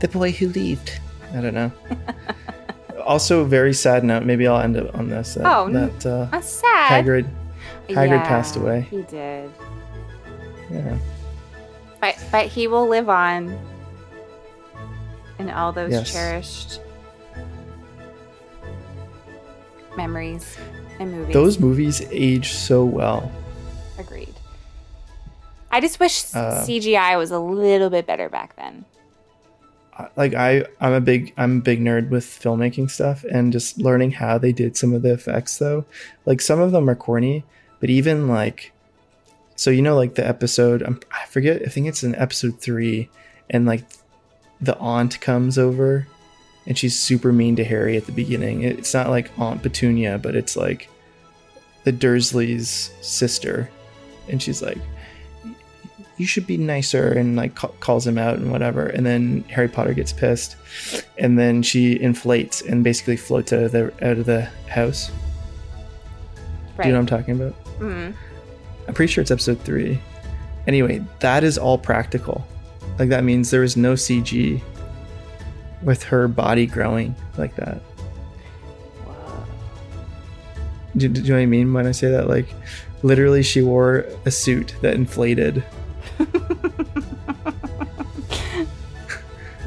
the 0.00 0.08
boy 0.08 0.30
who 0.30 0.48
lived 0.48 0.92
i 1.34 1.40
don't 1.40 1.54
know 1.54 1.70
also 3.04 3.44
very 3.44 3.72
sad 3.74 4.04
note 4.04 4.24
maybe 4.24 4.46
i'll 4.46 4.60
end 4.60 4.76
up 4.76 4.94
on 4.94 5.08
this 5.08 5.34
that, 5.34 5.46
Oh, 5.46 5.66
n- 5.66 5.72
that 5.72 6.06
uh, 6.06 6.24
That's 6.30 6.48
sad. 6.48 7.04
hagrid 7.04 7.28
Hagrid 7.88 8.22
passed 8.24 8.56
away. 8.56 8.82
He 8.90 9.00
did. 9.04 9.50
yeah 10.70 10.98
But 12.02 12.16
but 12.30 12.46
he 12.46 12.66
will 12.68 12.86
live 12.86 13.08
on 13.08 13.58
in 15.38 15.48
all 15.48 15.72
those 15.72 15.90
Yes. 15.92 16.12
cherished 16.12 16.80
memories 19.96 20.56
and 21.00 21.10
movies. 21.12 21.32
those 21.32 21.58
movies 21.58 22.02
age 22.10 22.52
so 22.52 22.84
well 22.84 23.32
agreed. 23.98 24.34
I 25.70 25.80
just 25.80 26.00
wish 26.00 26.24
Uh, 26.34 26.64
CGI 26.64 27.16
was 27.18 27.30
a 27.30 27.38
little 27.38 27.90
bit 27.90 28.06
better 28.06 28.28
back 28.28 28.56
then. 28.56 28.84
Like 30.16 30.32
I 30.34 30.64
I'm 30.80 30.92
a 30.92 31.00
big 31.00 31.32
I'm 31.36 31.58
a 31.58 31.60
big 31.60 31.80
nerd 31.80 32.08
with 32.08 32.24
filmmaking 32.24 32.88
stuff 32.90 33.24
and 33.24 33.52
just 33.52 33.78
learning 33.78 34.12
how 34.12 34.38
they 34.38 34.52
did 34.52 34.76
some 34.76 34.92
of 34.92 35.02
the 35.02 35.12
effects 35.12 35.58
though. 35.58 35.84
Like 36.24 36.40
some 36.40 36.60
of 36.60 36.70
them 36.70 36.88
are 36.88 36.94
corny, 36.94 37.44
but 37.80 37.90
even 37.90 38.28
like 38.28 38.72
so 39.56 39.70
you 39.70 39.82
know 39.82 39.96
like 39.96 40.14
the 40.14 40.26
episode 40.26 40.82
I'm, 40.82 41.00
I 41.10 41.26
forget 41.26 41.62
I 41.62 41.68
think 41.68 41.88
it's 41.88 42.04
in 42.04 42.14
episode 42.14 42.60
3 42.60 43.08
and 43.50 43.66
like 43.66 43.84
the 44.60 44.76
aunt 44.78 45.20
comes 45.20 45.58
over 45.58 46.06
and 46.64 46.78
she's 46.78 46.96
super 46.96 47.32
mean 47.32 47.56
to 47.56 47.64
Harry 47.64 47.96
at 47.96 48.06
the 48.06 48.12
beginning. 48.12 48.62
It's 48.62 48.94
not 48.94 49.08
like 49.08 49.30
Aunt 49.38 49.62
Petunia, 49.62 50.18
but 50.18 50.36
it's 50.36 50.56
like 50.56 50.88
the 51.84 51.92
Dursleys' 51.92 52.90
sister 53.02 53.68
and 54.28 54.40
she's 54.40 54.62
like 54.62 54.78
you 56.18 56.26
should 56.26 56.46
be 56.46 56.56
nicer 56.56 57.12
and 57.12 57.36
like 57.36 57.54
ca- 57.54 57.68
calls 57.80 58.06
him 58.06 58.18
out 58.18 58.36
and 58.38 58.50
whatever. 58.50 58.86
And 58.86 59.06
then 59.06 59.44
harry 59.48 59.68
potter 59.68 59.94
gets 59.94 60.12
pissed 60.12 60.56
and 61.16 61.38
then 61.38 61.62
she 61.62 61.92
inflates 62.00 62.60
and 62.60 62.82
basically 62.84 63.16
floats 63.16 63.52
out 63.52 63.62
of 63.62 63.72
the 63.72 63.84
out 64.02 64.18
of 64.18 64.26
the 64.26 64.42
house. 64.68 65.10
Right. 66.76 66.84
do 66.84 66.88
you 66.88 66.94
know 66.94 67.00
what 67.00 67.12
i'm 67.12 67.18
talking 67.18 67.34
about? 67.40 67.54
Mhm. 67.78 68.14
i'm 68.88 68.94
pretty 68.94 69.12
sure 69.12 69.22
it's 69.22 69.30
episode 69.30 69.60
three. 69.62 70.00
Anyway 70.66 71.04
that 71.20 71.44
is 71.44 71.56
all 71.56 71.78
practical. 71.78 72.46
Like 72.98 73.08
that 73.10 73.22
means 73.24 73.50
there 73.50 73.62
is 73.62 73.76
no 73.76 73.94
cg 73.94 74.60
with 75.82 76.02
her 76.02 76.26
body 76.26 76.66
growing 76.66 77.14
like 77.36 77.54
that. 77.56 77.80
Do, 80.96 81.08
do 81.08 81.20
you 81.20 81.28
know 81.28 81.34
what 81.36 81.42
i 81.42 81.46
mean 81.46 81.72
when 81.72 81.86
i 81.86 81.92
say 81.92 82.10
that? 82.10 82.26
Like 82.28 82.48
literally 83.02 83.42
she 83.44 83.62
wore 83.62 84.04
a 84.24 84.30
suit 84.30 84.74
that 84.82 84.94
inflated 84.94 85.62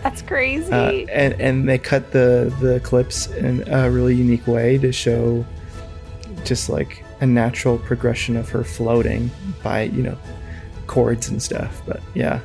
That's 0.03 0.21
crazy. 0.23 0.71
uh, 0.71 0.91
and 1.11 1.39
and 1.39 1.69
they 1.69 1.77
cut 1.77 2.11
the 2.11 2.53
the 2.59 2.79
clips 2.79 3.27
in 3.27 3.63
a 3.67 3.89
really 3.89 4.15
unique 4.15 4.47
way 4.47 4.77
to 4.79 4.91
show 4.91 5.45
just 6.43 6.69
like 6.69 7.03
a 7.19 7.25
natural 7.27 7.77
progression 7.77 8.35
of 8.35 8.49
her 8.49 8.63
floating 8.63 9.29
by 9.63 9.83
you 9.83 10.01
know 10.01 10.17
cords 10.87 11.29
and 11.29 11.41
stuff 11.41 11.81
but 11.85 12.01
yeah 12.15 12.39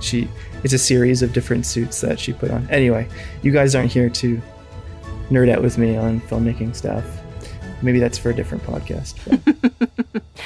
she 0.00 0.28
it's 0.64 0.72
a 0.72 0.78
series 0.78 1.22
of 1.22 1.32
different 1.32 1.64
suits 1.64 2.00
that 2.00 2.18
she 2.18 2.32
put 2.32 2.50
on 2.50 2.68
anyway 2.70 3.08
you 3.42 3.52
guys 3.52 3.74
aren't 3.76 3.92
here 3.92 4.10
to 4.10 4.42
nerd 5.30 5.48
out 5.48 5.62
with 5.62 5.78
me 5.78 5.96
on 5.96 6.20
filmmaking 6.22 6.74
stuff 6.74 7.04
maybe 7.82 8.00
that's 8.00 8.18
for 8.18 8.30
a 8.30 8.34
different 8.34 8.62
podcast 8.64 9.14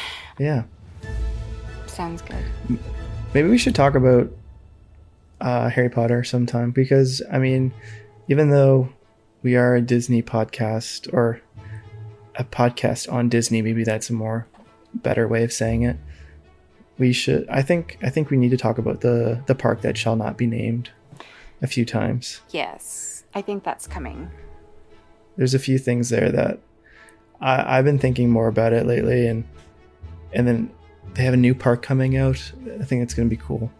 yeah 0.39 0.63
Sounds 1.87 2.23
good. 2.23 2.79
Maybe 3.35 3.49
we 3.49 3.59
should 3.59 3.75
talk 3.75 3.95
about 3.95 4.31
uh, 5.41 5.69
Harry 5.71 5.89
Potter 5.89 6.25
sometime 6.25 6.71
because 6.71 7.23
I 7.31 7.39
mean, 7.39 7.73
even 8.29 8.51
though 8.51 8.91
we 9.43 9.57
are 9.57 9.75
a 9.75 9.81
Disney 9.81 10.23
podcast 10.23 11.13
or 11.13 11.41
a 12.37 12.45
podcast 12.45 13.11
on 13.13 13.29
Disney, 13.29 13.63
maybe 13.63 13.85
that's 13.85 14.11
a 14.11 14.15
more 14.15 14.47
better 14.95 15.27
way 15.27 15.45
of 15.45 15.53
saying 15.53 15.83
it. 15.83 15.97
We 16.99 17.13
should. 17.13 17.49
I 17.49 17.63
think. 17.63 17.99
I 18.03 18.11
think 18.11 18.31
we 18.31 18.37
need 18.37 18.51
to 18.51 18.59
talk 18.59 18.79
about 18.79 19.01
the 19.01 19.43
the 19.47 19.55
park 19.55 19.81
that 19.83 19.97
shall 19.97 20.17
not 20.17 20.37
be 20.37 20.47
named 20.47 20.91
a 21.63 21.67
few 21.67 21.85
times. 21.85 22.41
Yes, 22.51 23.25
I 23.35 23.41
think 23.41 23.65
that's 23.65 23.87
coming. 23.87 24.31
There's 25.37 25.55
a 25.55 25.59
few 25.59 25.79
things 25.79 26.11
there 26.11 26.31
that 26.31 26.59
I, 27.41 27.79
I've 27.79 27.87
been 27.87 27.99
thinking 27.99 28.31
more 28.31 28.49
about 28.49 28.75
it 28.75 28.87
lately, 28.87 29.27
and 29.27 29.45
and 30.35 30.47
then 30.47 30.71
they 31.15 31.25
have 31.25 31.35
a 31.35 31.37
new 31.37 31.55
park 31.55 31.83
coming 31.83 32.17
out. 32.17 32.53
I 32.81 32.85
think 32.85 33.03
it's 33.03 33.15
going 33.15 33.29
to 33.29 33.37
be 33.37 33.41
cool. 33.43 33.71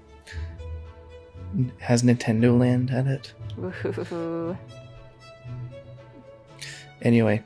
It 1.59 1.71
has 1.81 2.03
Nintendo 2.03 2.59
Land 2.59 2.91
at 2.91 3.07
it. 3.07 3.33
Ooh. 4.13 4.57
Anyway, 7.03 7.43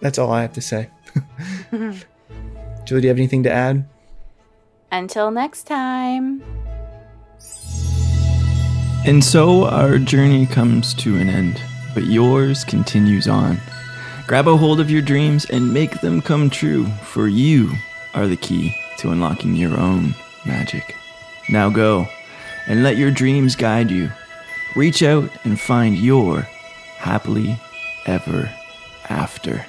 that's 0.00 0.18
all 0.18 0.32
I 0.32 0.42
have 0.42 0.52
to 0.54 0.60
say. 0.60 0.88
Julie, 1.70 2.00
do 2.86 3.00
you 3.00 3.08
have 3.08 3.18
anything 3.18 3.42
to 3.44 3.50
add? 3.50 3.88
Until 4.90 5.30
next 5.30 5.64
time. 5.64 6.42
And 9.04 9.22
so 9.22 9.66
our 9.66 9.98
journey 9.98 10.46
comes 10.46 10.94
to 10.94 11.16
an 11.16 11.28
end, 11.28 11.60
but 11.92 12.04
yours 12.04 12.64
continues 12.64 13.28
on. 13.28 13.58
Grab 14.26 14.48
a 14.48 14.56
hold 14.56 14.80
of 14.80 14.90
your 14.90 15.02
dreams 15.02 15.44
and 15.46 15.72
make 15.72 16.00
them 16.00 16.22
come 16.22 16.48
true, 16.48 16.86
for 17.02 17.28
you 17.28 17.72
are 18.14 18.26
the 18.26 18.36
key 18.36 18.74
to 19.02 19.10
unlocking 19.10 19.54
your 19.54 19.78
own 19.78 20.14
magic. 20.46 20.96
Now 21.50 21.68
go 21.68 22.08
and 22.68 22.82
let 22.82 22.96
your 22.96 23.10
dreams 23.10 23.56
guide 23.56 23.90
you. 23.90 24.10
Reach 24.76 25.02
out 25.02 25.28
and 25.44 25.60
find 25.60 25.96
your 25.96 26.42
happily 26.96 27.60
ever 28.06 28.50
after. 29.08 29.66